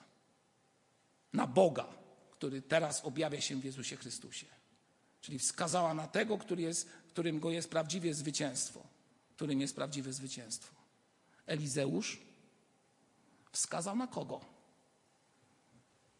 na 1.32 1.46
Boga, 1.46 1.86
który 2.30 2.62
teraz 2.62 3.04
objawia 3.04 3.40
się 3.40 3.56
w 3.56 3.64
Jezusie 3.64 3.96
Chrystusie. 3.96 4.46
Czyli 5.20 5.38
wskazała 5.38 5.94
na 5.94 6.06
tego, 6.06 6.38
który 6.38 6.62
jest, 6.62 6.88
którym 7.08 7.40
go 7.40 7.50
jest 7.50 7.70
prawdziwie 7.70 8.14
zwycięstwo, 8.14 8.86
którym 9.36 9.60
jest 9.60 9.76
prawdziwe 9.76 10.12
zwycięstwo. 10.12 10.74
Elizeusz 11.46 12.20
wskazał 13.52 13.96
na 13.96 14.06
kogo? 14.06 14.40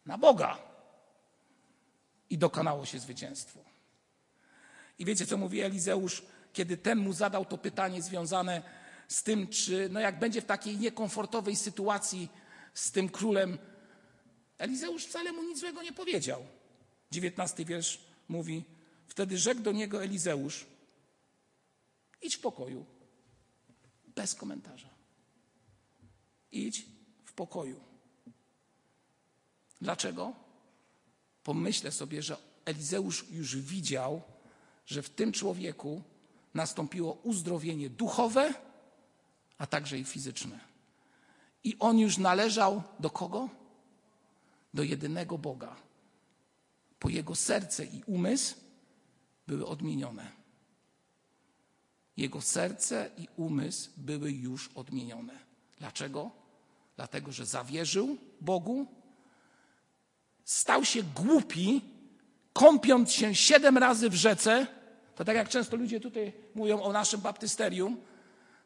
Na 0.05 0.17
Boga. 0.17 0.57
I 2.29 2.37
dokonało 2.37 2.85
się 2.85 2.99
zwycięstwo. 2.99 3.59
I 4.99 5.05
wiecie, 5.05 5.25
co 5.25 5.37
mówi 5.37 5.61
Elizeusz, 5.61 6.23
kiedy 6.53 6.77
ten 6.77 6.97
mu 6.97 7.13
zadał 7.13 7.45
to 7.45 7.57
pytanie 7.57 8.01
związane 8.01 8.61
z 9.07 9.23
tym, 9.23 9.47
czy 9.47 9.89
no 9.91 9.99
jak 9.99 10.19
będzie 10.19 10.41
w 10.41 10.45
takiej 10.45 10.77
niekomfortowej 10.77 11.55
sytuacji 11.55 12.29
z 12.73 12.91
tym 12.91 13.09
królem, 13.09 13.57
Elizeusz 14.59 15.05
wcale 15.05 15.31
mu 15.31 15.43
nic 15.43 15.59
złego 15.59 15.83
nie 15.83 15.93
powiedział. 15.93 16.45
Dziewiętnasty 17.11 17.65
wiersz 17.65 17.99
mówi, 18.29 18.63
wtedy 19.07 19.37
rzekł 19.37 19.61
do 19.61 19.71
niego 19.71 20.03
Elizeusz, 20.03 20.65
idź 22.21 22.35
w 22.35 22.39
pokoju, 22.39 22.85
bez 24.07 24.35
komentarza. 24.35 24.89
Idź 26.51 26.85
w 27.25 27.33
pokoju. 27.33 27.79
Dlaczego? 29.81 30.33
Pomyślę 31.43 31.91
sobie, 31.91 32.21
że 32.21 32.37
Elizeusz 32.65 33.25
już 33.31 33.57
widział, 33.57 34.21
że 34.85 35.01
w 35.01 35.09
tym 35.09 35.31
człowieku 35.31 36.01
nastąpiło 36.53 37.13
uzdrowienie 37.13 37.89
duchowe, 37.89 38.53
a 39.57 39.67
także 39.67 39.99
i 39.99 40.03
fizyczne. 40.03 40.59
I 41.63 41.75
on 41.79 41.99
już 41.99 42.17
należał 42.17 42.83
do 42.99 43.09
kogo? 43.09 43.49
Do 44.73 44.83
jedynego 44.83 45.37
Boga. 45.37 45.75
Po 46.99 47.09
jego 47.09 47.35
serce 47.35 47.85
i 47.85 48.03
umysł 48.05 48.55
były 49.47 49.65
odmienione. 49.65 50.31
Jego 52.17 52.41
serce 52.41 53.09
i 53.17 53.27
umysł 53.37 53.89
były 53.97 54.31
już 54.31 54.69
odmienione. 54.75 55.33
Dlaczego? 55.77 56.31
Dlatego, 56.95 57.31
że 57.31 57.45
zawierzył 57.45 58.17
Bogu, 58.41 58.87
stał 60.43 60.85
się 60.85 61.03
głupi, 61.03 61.81
kąpiąc 62.53 63.11
się 63.11 63.35
siedem 63.35 63.77
razy 63.77 64.09
w 64.09 64.15
rzece. 64.15 64.67
To 65.15 65.25
tak 65.25 65.35
jak 65.35 65.49
często 65.49 65.77
ludzie 65.77 65.99
tutaj 65.99 66.33
mówią 66.55 66.81
o 66.81 66.91
naszym 66.91 67.21
baptysterium, 67.21 67.97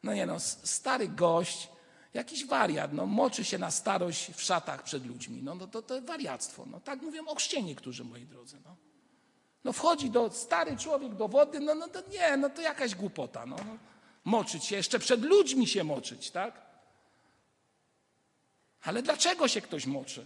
no 0.04 0.14
nie 0.14 0.26
no, 0.26 0.39
stary 0.39 1.08
gość, 1.08 1.70
jakiś 2.14 2.45
wariat, 2.45 2.93
no 2.93 3.05
moczy 3.05 3.45
się 3.45 3.57
na 3.57 3.72
starość 3.72 4.32
w 4.32 4.41
szatach 4.41 4.84
przed 4.84 5.05
ludźmi. 5.05 5.43
No, 5.43 5.55
no 5.55 5.68
to, 5.68 5.82
to 5.82 6.01
wariactwo. 6.01 6.66
No 6.72 6.80
tak 6.80 7.01
mówią 7.01 7.26
o 7.26 7.36
chrzcie 7.36 7.64
niektórzy, 7.64 8.03
moi 8.03 8.26
drodzy. 8.26 8.57
No. 8.66 8.76
no 9.64 9.74
wchodzi 9.74 10.09
do, 10.09 10.30
stary 10.30 10.78
człowiek 10.78 11.16
do 11.16 11.28
wody, 11.28 11.59
no, 11.59 11.76
no 11.76 11.88
to 11.88 11.99
nie, 12.09 12.38
no 12.38 12.49
to 12.49 12.61
jakaś 12.61 12.95
głupota. 12.95 13.45
No. 13.45 13.55
Moczyć 14.24 14.66
się, 14.66 14.76
jeszcze 14.76 14.99
przed 14.99 15.22
ludźmi 15.22 15.68
się 15.68 15.84
moczyć, 15.84 16.32
tak? 16.32 16.61
Ale 18.84 19.03
dlaczego 19.03 19.47
się 19.47 19.61
ktoś 19.61 19.86
moczy? 19.86 20.26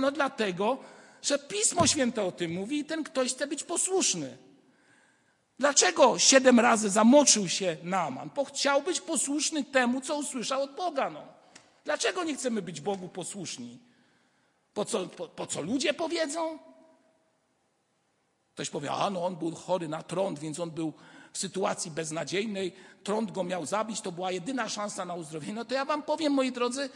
No 0.00 0.10
dlatego, 0.10 0.78
że 1.22 1.38
Pismo 1.38 1.86
Święte 1.86 2.22
o 2.22 2.32
tym 2.32 2.52
mówi 2.52 2.78
i 2.78 2.84
ten 2.84 3.04
ktoś 3.04 3.34
chce 3.34 3.46
być 3.46 3.64
posłuszny. 3.64 4.38
Dlaczego 5.58 6.18
siedem 6.18 6.60
razy 6.60 6.90
zamoczył 6.90 7.48
się 7.48 7.76
Naaman? 7.82 8.30
Bo 8.34 8.44
chciał 8.44 8.82
być 8.82 9.00
posłuszny 9.00 9.64
temu, 9.64 10.00
co 10.00 10.16
usłyszał 10.16 10.62
od 10.62 10.76
Boga. 10.76 11.10
No. 11.10 11.22
Dlaczego 11.84 12.24
nie 12.24 12.34
chcemy 12.34 12.62
być 12.62 12.80
Bogu 12.80 13.08
posłuszni? 13.08 13.78
Po 14.74 14.84
co, 14.84 15.06
po, 15.06 15.28
po 15.28 15.46
co 15.46 15.62
ludzie 15.62 15.94
powiedzą? 15.94 16.58
Ktoś 18.54 18.70
powie, 18.70 18.90
a 18.90 19.10
no 19.10 19.26
on 19.26 19.36
był 19.36 19.54
chory 19.54 19.88
na 19.88 20.02
trąd, 20.02 20.38
więc 20.38 20.60
on 20.60 20.70
był 20.70 20.92
w 21.32 21.38
sytuacji 21.38 21.90
beznadziejnej, 21.90 22.72
trąd 23.04 23.32
go 23.32 23.44
miał 23.44 23.66
zabić, 23.66 24.00
to 24.00 24.12
była 24.12 24.32
jedyna 24.32 24.68
szansa 24.68 25.04
na 25.04 25.14
uzdrowienie. 25.14 25.54
No 25.54 25.64
to 25.64 25.74
ja 25.74 25.84
wam 25.84 26.02
powiem, 26.02 26.32
moi 26.32 26.52
drodzy, 26.52 26.90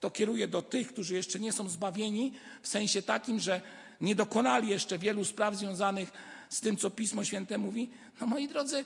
to 0.00 0.10
kieruję 0.10 0.48
do 0.48 0.62
tych, 0.62 0.92
którzy 0.92 1.14
jeszcze 1.14 1.38
nie 1.40 1.52
są 1.52 1.68
zbawieni, 1.68 2.32
w 2.62 2.68
sensie 2.68 3.02
takim, 3.02 3.40
że 3.40 3.60
nie 4.00 4.14
dokonali 4.14 4.68
jeszcze 4.68 4.98
wielu 4.98 5.24
spraw 5.24 5.54
związanych 5.54 6.12
z 6.50 6.60
tym, 6.60 6.76
co 6.76 6.90
Pismo 6.90 7.24
Święte 7.24 7.58
mówi, 7.58 7.90
no 8.20 8.26
moi 8.26 8.48
drodzy, 8.48 8.84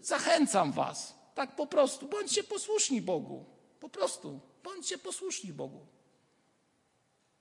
zachęcam 0.00 0.72
Was, 0.72 1.14
tak 1.34 1.56
po 1.56 1.66
prostu, 1.66 2.08
bądźcie 2.08 2.44
posłuszni 2.44 3.02
Bogu. 3.02 3.44
Po 3.80 3.88
prostu, 3.88 4.40
bądźcie 4.64 4.98
posłuszni 4.98 5.52
Bogu. 5.52 5.86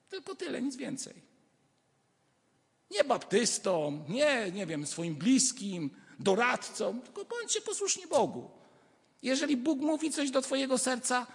Tylko 0.09 0.35
tyle, 0.35 0.61
nic 0.61 0.75
więcej. 0.75 1.21
Nie 2.91 3.03
baptystom, 3.03 4.05
nie, 4.09 4.51
nie 4.51 4.65
wiem, 4.65 4.87
swoim 4.87 5.15
bliskim, 5.15 5.89
doradcom, 6.19 7.01
tylko 7.01 7.25
bądźcie 7.25 7.61
posłuszni 7.61 8.07
Bogu. 8.07 8.51
Jeżeli 9.23 9.57
Bóg 9.57 9.79
mówi 9.79 10.11
coś 10.11 10.31
do 10.31 10.41
Twojego 10.41 10.77
serca, 10.77 11.27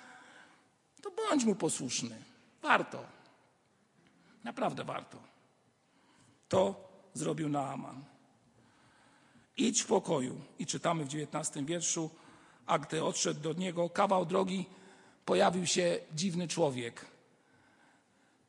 to 1.02 1.10
bądź 1.10 1.44
mu 1.44 1.54
posłuszny. 1.54 2.22
Warto. 2.62 3.04
Naprawdę 4.44 4.84
warto. 4.84 5.18
To 6.48 6.83
zrobił 7.14 7.48
Naaman. 7.48 8.04
idź 9.56 9.82
w 9.82 9.86
pokoju. 9.86 10.40
I 10.58 10.66
czytamy 10.66 11.04
w 11.04 11.08
dziewiętnastym 11.08 11.66
wierszu, 11.66 12.10
a 12.66 12.78
gdy 12.78 13.04
odszedł 13.04 13.40
do 13.40 13.52
niego 13.52 13.90
kawał 13.90 14.26
drogi, 14.26 14.66
pojawił 15.24 15.66
się 15.66 16.00
dziwny 16.14 16.48
człowiek. 16.48 17.06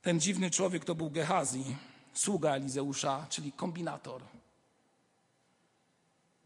Ten 0.02 0.20
dziwny 0.20 0.52
człowiek 0.52 0.86
to 0.86 0.96
był 0.96 1.10
Gehazi, 1.10 1.76
sługa 2.14 2.56
Elizeusza, 2.56 3.26
czyli 3.30 3.52
kombinator, 3.52 4.22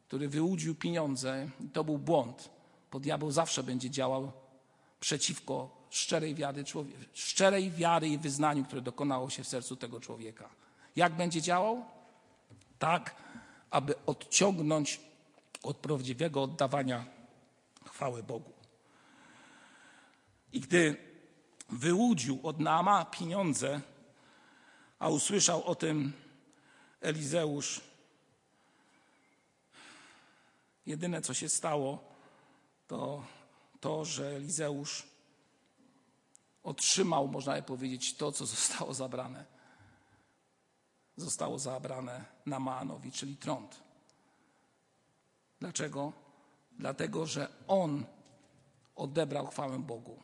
który 0.07 0.29
wyłudził 0.29 0.75
pieniądze. 0.75 1.49
To 1.73 1.83
był 1.83 1.97
błąd, 1.97 2.49
bo 2.91 2.99
diabeł 2.99 3.31
zawsze 3.31 3.63
będzie 3.63 3.89
działał 3.89 4.31
przeciwko 4.99 5.79
szczerej 5.89 6.35
wiary, 6.35 6.63
człowiek, 6.63 6.95
szczerej 7.13 7.71
wiary 7.71 8.09
i 8.09 8.17
wyznaniu, 8.17 8.65
które 8.65 8.81
dokonało 8.81 9.29
się 9.29 9.43
w 9.43 9.47
sercu 9.47 9.75
tego 9.75 9.99
człowieka. 9.99 10.49
Jak 10.95 11.15
będzie 11.15 11.41
działał? 11.41 11.85
Tak, 12.79 13.15
aby 13.71 14.05
odciągnąć 14.05 14.99
od 15.63 15.77
prawdziwego 15.77 16.43
oddawania 16.43 17.05
chwały 17.85 18.23
Bogu. 18.23 18.53
I 20.53 20.59
gdy 20.59 20.97
wyłudził 21.69 22.39
od 22.43 22.59
Naama 22.59 23.05
pieniądze, 23.05 23.81
a 24.99 25.09
usłyszał 25.09 25.63
o 25.63 25.75
tym 25.75 26.13
Elizeusz, 27.01 27.81
jedyne 30.85 31.21
co 31.21 31.33
się 31.33 31.49
stało, 31.49 32.03
to 32.87 33.23
to, 33.79 34.05
że 34.05 34.27
Elizeusz 34.35 35.03
otrzymał, 36.63 37.27
można 37.27 37.55
by 37.55 37.61
powiedzieć, 37.61 38.15
to, 38.15 38.31
co 38.31 38.45
zostało 38.45 38.93
zabrane. 38.93 39.58
Zostało 41.19 41.59
zabrane 41.59 42.25
Namaanowi, 42.45 43.11
czyli 43.11 43.37
trąd. 43.37 43.83
Dlaczego? 45.59 46.13
Dlatego, 46.71 47.25
że 47.25 47.47
on 47.67 48.05
odebrał 48.95 49.47
chwałę 49.47 49.79
Bogu. 49.79 50.23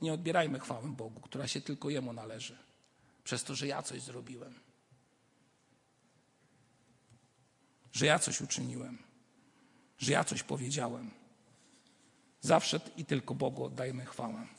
Nie 0.00 0.12
odbierajmy 0.12 0.60
chwały 0.60 0.88
Bogu, 0.88 1.20
która 1.20 1.48
się 1.48 1.60
tylko 1.60 1.90
Jemu 1.90 2.12
należy, 2.12 2.58
przez 3.24 3.44
to, 3.44 3.54
że 3.54 3.66
ja 3.66 3.82
coś 3.82 4.02
zrobiłem, 4.02 4.54
że 7.92 8.06
ja 8.06 8.18
coś 8.18 8.40
uczyniłem, 8.40 8.98
że 9.98 10.12
ja 10.12 10.24
coś 10.24 10.42
powiedziałem. 10.42 11.10
Zawsze 12.40 12.80
i 12.96 13.04
tylko 13.04 13.34
Bogu 13.34 13.64
oddajmy 13.64 14.04
chwałę. 14.04 14.46